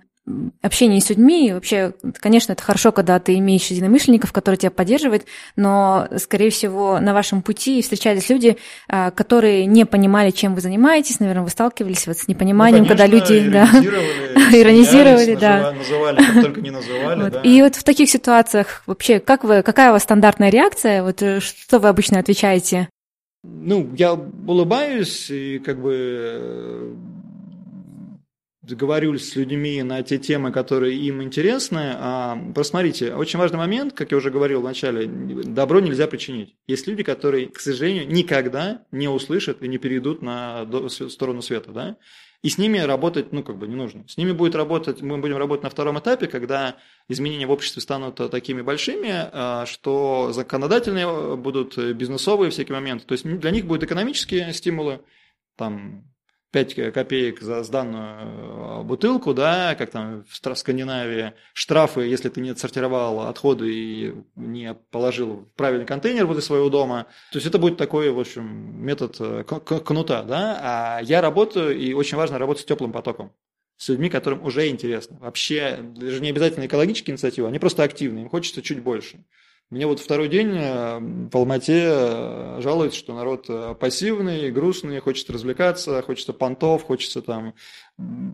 общении 0.62 1.00
с 1.00 1.10
людьми. 1.10 1.52
Вообще, 1.52 1.92
конечно, 2.14 2.52
это 2.52 2.62
хорошо, 2.62 2.92
когда 2.92 3.18
ты 3.18 3.36
имеешь 3.38 3.66
единомышленников, 3.66 4.32
которые 4.32 4.58
тебя 4.58 4.70
поддерживают, 4.70 5.24
но, 5.56 6.08
скорее 6.18 6.50
всего, 6.50 7.00
на 7.00 7.14
вашем 7.14 7.42
пути 7.42 7.82
встречались 7.82 8.28
люди, 8.28 8.56
а, 8.88 9.10
которые 9.10 9.66
не 9.66 9.84
понимали, 9.84 10.30
чем 10.30 10.54
вы 10.54 10.60
занимаетесь, 10.60 11.20
наверное, 11.20 11.44
вы 11.44 11.50
сталкивались 11.50 12.06
вот 12.06 12.18
с 12.18 12.28
непониманием, 12.28 12.84
ну, 12.84 12.88
конечно, 12.88 13.06
когда 13.06 13.32
люди 13.32 13.48
иронизировали, 13.48 14.34
да, 14.34 14.60
иронизировали, 14.60 15.34
да. 15.34 15.72
Называли, 15.72 16.16
как 16.16 16.42
только 16.42 16.60
не 16.60 16.70
называли, 16.70 17.22
вот. 17.22 17.32
да. 17.32 17.40
И 17.40 17.62
вот 17.62 17.76
в 17.76 17.84
таких 17.84 18.10
ситуациях 18.10 18.82
вообще, 18.86 19.20
как 19.20 19.44
вы, 19.44 19.62
какая 19.62 19.90
у 19.90 19.92
вас 19.92 20.02
стандартная 20.02 20.50
реакция? 20.50 21.02
Вот 21.02 21.22
э, 21.22 21.40
что 21.40 21.78
вы 21.78 21.88
обычно 21.88 22.18
отвечаете? 22.18 22.88
Ну, 23.42 23.90
я 23.96 24.12
улыбаюсь 24.12 25.30
и 25.30 25.58
как 25.58 25.80
бы 25.80 26.94
э, 28.70 28.74
говорю 28.74 29.18
с 29.18 29.36
людьми 29.36 29.82
на 29.82 30.02
те 30.02 30.18
темы, 30.18 30.52
которые 30.52 30.96
им 30.96 31.22
интересны. 31.22 31.92
А, 31.94 32.38
посмотрите, 32.54 33.14
очень 33.14 33.38
важный 33.38 33.58
момент, 33.58 33.94
как 33.94 34.10
я 34.10 34.16
уже 34.16 34.30
говорил 34.30 34.60
в 34.60 34.64
начале, 34.64 35.06
добро 35.06 35.80
нельзя 35.80 36.06
причинить. 36.06 36.56
Есть 36.66 36.86
люди, 36.86 37.02
которые, 37.02 37.48
к 37.48 37.60
сожалению, 37.60 38.08
никогда 38.08 38.84
не 38.92 39.08
услышат 39.08 39.62
и 39.62 39.68
не 39.68 39.78
перейдут 39.78 40.22
на 40.22 40.66
сторону 40.88 41.42
света, 41.42 41.72
да? 41.72 41.96
И 42.42 42.48
с 42.48 42.56
ними 42.56 42.78
работать, 42.78 43.32
ну, 43.32 43.42
как 43.42 43.58
бы 43.58 43.68
не 43.68 43.74
нужно. 43.74 44.08
С 44.08 44.16
ними 44.16 44.32
будет 44.32 44.54
работать, 44.54 45.02
мы 45.02 45.18
будем 45.18 45.36
работать 45.36 45.62
на 45.62 45.68
втором 45.68 45.98
этапе, 45.98 46.26
когда 46.26 46.76
изменения 47.06 47.46
в 47.46 47.50
обществе 47.50 47.82
станут 47.82 48.16
такими 48.30 48.62
большими, 48.62 49.10
а, 49.12 49.66
что 49.66 50.32
законодательные 50.32 51.36
будут 51.36 51.76
бизнесовые 51.76 52.50
всякие 52.50 52.76
моменты. 52.76 53.04
То 53.04 53.12
есть 53.12 53.24
для 53.24 53.50
них 53.50 53.66
будут 53.66 53.82
экономические 53.82 54.54
стимулы, 54.54 55.00
там, 55.56 56.10
5 56.52 56.92
копеек 56.92 57.40
за 57.40 57.62
сданную 57.62 58.84
бутылку, 58.84 59.34
да, 59.34 59.74
как 59.76 59.90
там 59.90 60.24
в 60.28 60.54
Скандинавии, 60.56 61.32
штрафы, 61.52 62.02
если 62.02 62.28
ты 62.28 62.40
не 62.40 62.50
отсортировал 62.50 63.20
отходы 63.20 63.72
и 63.72 64.14
не 64.36 64.74
положил 64.90 65.48
в 65.52 65.56
правильный 65.56 65.86
контейнер 65.86 66.26
возле 66.26 66.42
своего 66.42 66.68
дома. 66.70 67.06
То 67.32 67.36
есть 67.38 67.46
это 67.46 67.58
будет 67.58 67.76
такой, 67.76 68.10
в 68.10 68.18
общем, 68.18 68.84
метод 68.84 69.16
кнута, 69.84 70.22
да. 70.22 70.58
А 70.60 71.00
я 71.02 71.20
работаю, 71.20 71.78
и 71.78 71.92
очень 71.92 72.16
важно 72.16 72.38
работать 72.38 72.62
с 72.62 72.66
теплым 72.66 72.92
потоком 72.92 73.32
с 73.76 73.88
людьми, 73.88 74.10
которым 74.10 74.44
уже 74.44 74.68
интересно. 74.68 75.16
Вообще, 75.20 75.78
даже 75.80 76.20
не 76.20 76.28
обязательно 76.28 76.66
экологические 76.66 77.14
инициативы, 77.14 77.48
они 77.48 77.58
просто 77.58 77.82
активные, 77.82 78.24
им 78.24 78.28
хочется 78.28 78.60
чуть 78.60 78.82
больше. 78.82 79.24
Мне 79.70 79.86
вот 79.86 80.00
второй 80.00 80.28
день 80.28 80.52
э, 80.56 80.98
в 80.98 81.36
Алмате 81.36 81.84
э, 81.86 82.60
жалуются, 82.60 82.98
что 82.98 83.14
народ 83.14 83.46
э, 83.48 83.76
пассивный, 83.78 84.50
грустный, 84.50 84.98
хочет 84.98 85.30
развлекаться, 85.30 86.02
хочется 86.02 86.32
понтов, 86.32 86.82
хочется 86.82 87.22
там... 87.22 87.54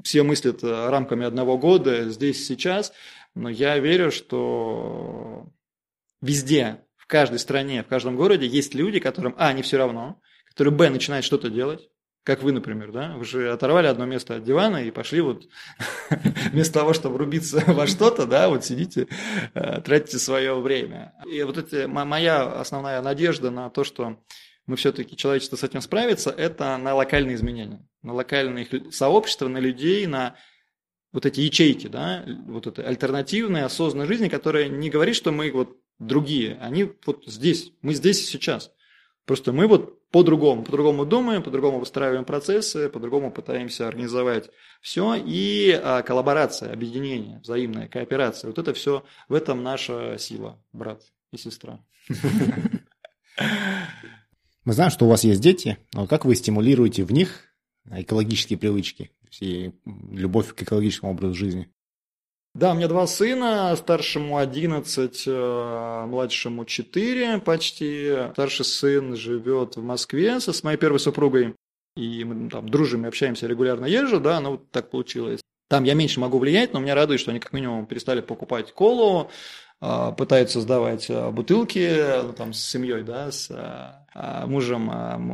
Все 0.02 0.22
мыслят 0.22 0.62
рамками 0.62 1.26
одного 1.26 1.58
года, 1.58 2.08
здесь, 2.08 2.46
сейчас. 2.46 2.92
Но 3.34 3.50
я 3.50 3.78
верю, 3.78 4.10
что 4.10 5.46
везде, 6.22 6.84
в 6.96 7.06
каждой 7.06 7.38
стране, 7.38 7.82
в 7.82 7.88
каждом 7.88 8.16
городе 8.16 8.46
есть 8.46 8.74
люди, 8.74 8.98
которым, 8.98 9.34
а, 9.36 9.52
не 9.52 9.60
все 9.60 9.76
равно, 9.76 10.18
которые, 10.48 10.72
б, 10.72 10.88
начинают 10.88 11.26
что-то 11.26 11.50
делать, 11.50 11.90
как 12.26 12.42
вы, 12.42 12.50
например, 12.50 12.90
да? 12.90 13.14
Вы 13.16 13.24
же 13.24 13.52
оторвали 13.52 13.86
одно 13.86 14.04
место 14.04 14.34
от 14.34 14.42
дивана 14.42 14.82
и 14.82 14.90
пошли 14.90 15.20
вот 15.20 15.46
вместо 16.50 16.74
того, 16.74 16.92
чтобы 16.92 17.18
рубиться 17.18 17.62
во 17.68 17.86
что-то, 17.86 18.26
да, 18.26 18.48
вот 18.48 18.64
сидите, 18.64 19.06
э, 19.54 19.80
тратите 19.80 20.18
свое 20.18 20.58
время. 20.60 21.14
И 21.24 21.40
вот 21.44 21.56
это 21.56 21.86
моя 21.86 22.42
основная 22.42 23.00
надежда 23.00 23.52
на 23.52 23.70
то, 23.70 23.84
что 23.84 24.18
мы 24.66 24.74
все-таки 24.74 25.16
человечество 25.16 25.54
с 25.54 25.62
этим 25.62 25.80
справится, 25.80 26.30
это 26.30 26.76
на 26.78 26.96
локальные 26.96 27.36
изменения, 27.36 27.88
на 28.02 28.12
локальные 28.12 28.90
сообщества, 28.90 29.46
на 29.46 29.58
людей, 29.58 30.04
на 30.08 30.34
вот 31.12 31.26
эти 31.26 31.42
ячейки, 31.42 31.86
да, 31.86 32.24
вот 32.48 32.66
это 32.66 32.82
альтернативная 32.82 33.66
осознанная 33.66 34.08
жизнь, 34.08 34.28
которая 34.28 34.68
не 34.68 34.90
говорит, 34.90 35.14
что 35.14 35.30
мы 35.30 35.52
вот 35.52 35.78
другие, 36.00 36.58
они 36.60 36.90
вот 37.06 37.22
здесь, 37.26 37.72
мы 37.82 37.94
здесь 37.94 38.20
и 38.20 38.26
сейчас. 38.26 38.72
Просто 39.26 39.52
мы 39.52 39.66
вот 39.66 40.08
по-другому, 40.10 40.62
по-другому 40.62 41.04
думаем, 41.04 41.42
по-другому 41.42 41.80
выстраиваем 41.80 42.24
процессы, 42.24 42.88
по-другому 42.88 43.32
пытаемся 43.32 43.88
организовать 43.88 44.50
все. 44.80 45.14
И 45.16 45.72
а, 45.72 46.02
коллаборация, 46.02 46.72
объединение, 46.72 47.40
взаимная 47.40 47.88
кооперация, 47.88 48.48
вот 48.48 48.58
это 48.58 48.72
все, 48.72 49.04
в 49.28 49.34
этом 49.34 49.64
наша 49.64 50.16
сила, 50.18 50.62
брат 50.72 51.02
и 51.32 51.36
сестра. 51.36 51.80
Мы 54.64 54.72
знаем, 54.72 54.90
что 54.92 55.06
у 55.06 55.08
вас 55.08 55.24
есть 55.24 55.40
дети, 55.40 55.76
но 55.92 56.06
как 56.06 56.24
вы 56.24 56.36
стимулируете 56.36 57.02
в 57.02 57.12
них 57.12 57.44
экологические 57.90 58.58
привычки 58.58 59.10
любовь 59.84 60.54
к 60.54 60.62
экологическому 60.62 61.12
образу 61.12 61.34
жизни? 61.34 61.68
Да, 62.58 62.72
у 62.72 62.74
меня 62.74 62.88
два 62.88 63.06
сына, 63.06 63.76
старшему 63.76 64.38
11, 64.38 65.24
э, 65.26 66.04
младшему 66.06 66.64
4 66.64 67.38
почти. 67.40 68.16
Старший 68.32 68.64
сын 68.64 69.14
живет 69.14 69.76
в 69.76 69.82
Москве 69.82 70.40
со 70.40 70.54
с 70.54 70.62
моей 70.62 70.78
первой 70.78 70.98
супругой. 70.98 71.54
И 71.96 72.24
мы 72.24 72.48
там 72.48 72.66
дружим 72.70 73.04
и 73.04 73.08
общаемся, 73.08 73.46
регулярно 73.46 73.84
езжу, 73.84 74.20
да, 74.20 74.40
ну 74.40 74.52
вот 74.52 74.70
так 74.70 74.88
получилось. 74.88 75.42
Там 75.68 75.84
я 75.84 75.92
меньше 75.92 76.18
могу 76.18 76.38
влиять, 76.38 76.72
но 76.72 76.80
меня 76.80 76.94
радует, 76.94 77.20
что 77.20 77.30
они 77.30 77.40
как 77.40 77.52
минимум 77.52 77.84
перестали 77.84 78.22
покупать 78.22 78.72
колу, 78.72 79.30
пытаются 79.78 80.60
сдавать 80.60 81.06
а, 81.10 81.30
бутылки 81.30 82.22
ну, 82.22 82.32
там, 82.32 82.52
с 82.54 82.64
семьей, 82.64 83.02
да, 83.02 83.30
с 83.30 83.50
а, 83.50 84.46
мужем 84.46 84.86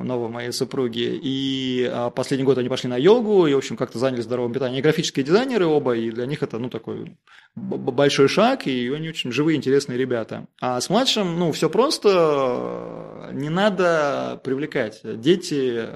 новой 0.05 0.29
моей 0.29 0.53
супруги. 0.53 1.21
И 1.23 1.89
последний 2.17 2.45
год 2.45 2.59
они 2.59 2.69
пошли 2.69 2.91
на 2.91 2.97
йогу 2.97 3.47
и, 3.47 3.55
в 3.55 3.59
общем, 3.59 3.77
как-то 3.77 4.01
заняли 4.01 4.21
здоровым 4.21 4.53
питанием. 4.53 4.75
Они 4.75 4.83
графические 4.83 5.25
дизайнеры 5.25 5.67
оба, 5.67 5.97
и 5.97 6.11
для 6.11 6.27
них 6.27 6.43
это, 6.43 6.59
ну, 6.59 6.69
такой 6.69 7.17
большой 7.55 8.27
шаг, 8.27 8.67
и 8.67 8.91
они 8.93 9.09
очень 9.09 9.31
живые, 9.31 9.57
интересные 9.57 9.97
ребята. 9.97 10.49
А 10.61 10.81
с 10.81 10.91
младшим, 10.91 11.39
ну, 11.39 11.53
все 11.53 11.71
просто, 11.71 13.31
не 13.33 13.51
надо 13.51 14.41
привлекать. 14.43 15.01
Дети 15.05 15.87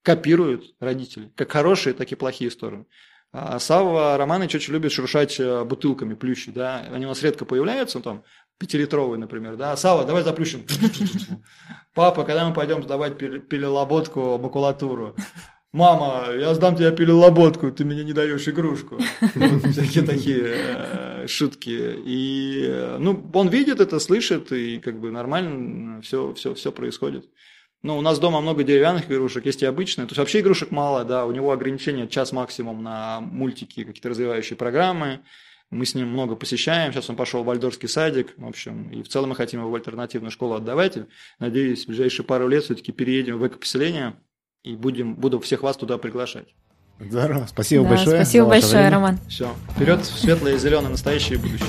копируют 0.00 0.74
родителей, 0.80 1.32
как 1.34 1.52
хорошие, 1.52 1.92
так 1.92 2.10
и 2.12 2.14
плохие 2.14 2.50
стороны. 2.50 2.86
А 3.38 3.58
Савва 3.58 4.16
Романович 4.16 4.54
очень 4.54 4.72
любит 4.72 4.92
шуршать 4.92 5.38
э, 5.38 5.62
бутылками 5.64 6.14
плющи, 6.14 6.50
да, 6.50 6.86
они 6.90 7.04
у 7.04 7.10
нас 7.10 7.22
редко 7.22 7.44
появляются, 7.44 8.00
там, 8.00 8.24
пятилитровые, 8.56 9.18
например, 9.18 9.56
да, 9.56 9.76
Сава, 9.76 10.06
давай 10.06 10.22
заплющим. 10.22 10.64
Папа, 11.94 12.24
когда 12.24 12.48
мы 12.48 12.54
пойдем 12.54 12.82
сдавать 12.82 13.18
пилелоботку, 13.18 14.38
макулатуру? 14.38 15.14
Мама, 15.70 16.32
я 16.32 16.54
сдам 16.54 16.76
тебе 16.76 16.90
пилелоботку, 16.92 17.70
ты 17.70 17.84
мне 17.84 18.04
не 18.04 18.14
даешь 18.14 18.48
игрушку. 18.48 18.98
Всякие 19.70 20.04
такие 20.04 20.42
э, 20.46 21.26
шутки. 21.26 22.00
И, 22.06 22.64
э, 22.66 22.96
ну, 22.98 23.22
он 23.34 23.48
видит 23.48 23.80
это, 23.80 23.98
слышит, 23.98 24.50
и 24.50 24.78
как 24.78 24.98
бы 24.98 25.10
нормально 25.10 26.00
все, 26.00 26.32
все, 26.32 26.54
все 26.54 26.72
происходит. 26.72 27.28
Ну, 27.82 27.98
у 27.98 28.00
нас 28.00 28.18
дома 28.18 28.40
много 28.40 28.64
деревянных 28.64 29.10
игрушек, 29.10 29.46
есть 29.46 29.62
и 29.62 29.66
обычные. 29.66 30.06
То 30.06 30.12
есть 30.12 30.18
вообще 30.18 30.40
игрушек 30.40 30.70
мало, 30.70 31.04
да, 31.04 31.24
у 31.24 31.32
него 31.32 31.52
ограничение 31.52 32.08
час 32.08 32.32
максимум 32.32 32.82
на 32.82 33.20
мультики, 33.20 33.84
какие-то 33.84 34.08
развивающие 34.08 34.56
программы. 34.56 35.20
Мы 35.70 35.84
с 35.84 35.94
ним 35.94 36.08
много 36.08 36.36
посещаем. 36.36 36.92
Сейчас 36.92 37.10
он 37.10 37.16
пошел 37.16 37.42
в 37.42 37.46
вальдорфский 37.46 37.88
садик. 37.88 38.34
В 38.36 38.46
общем, 38.46 38.90
и 38.90 39.02
в 39.02 39.08
целом 39.08 39.30
мы 39.30 39.34
хотим 39.36 39.60
его 39.60 39.70
в 39.70 39.74
альтернативную 39.74 40.30
школу 40.30 40.54
отдавать. 40.54 40.96
Надеюсь, 41.38 41.84
в 41.84 41.88
ближайшие 41.88 42.24
пару 42.24 42.46
лет 42.48 42.64
все-таки 42.64 42.92
переедем 42.92 43.38
в 43.38 43.46
экопоселение 43.46 44.14
и 44.62 44.76
будем, 44.76 45.14
буду 45.14 45.40
всех 45.40 45.62
вас 45.62 45.76
туда 45.76 45.98
приглашать. 45.98 46.54
Здорово. 46.98 47.46
Спасибо 47.46 47.84
да, 47.84 47.90
большое. 47.90 48.16
Спасибо 48.16 48.46
большое, 48.46 48.72
время. 48.74 48.90
Роман. 48.90 49.18
Все. 49.28 49.54
Вперед 49.74 50.00
в 50.00 50.18
светлое, 50.18 50.56
зеленое, 50.56 50.90
настоящее 50.90 51.38
будущее. 51.38 51.68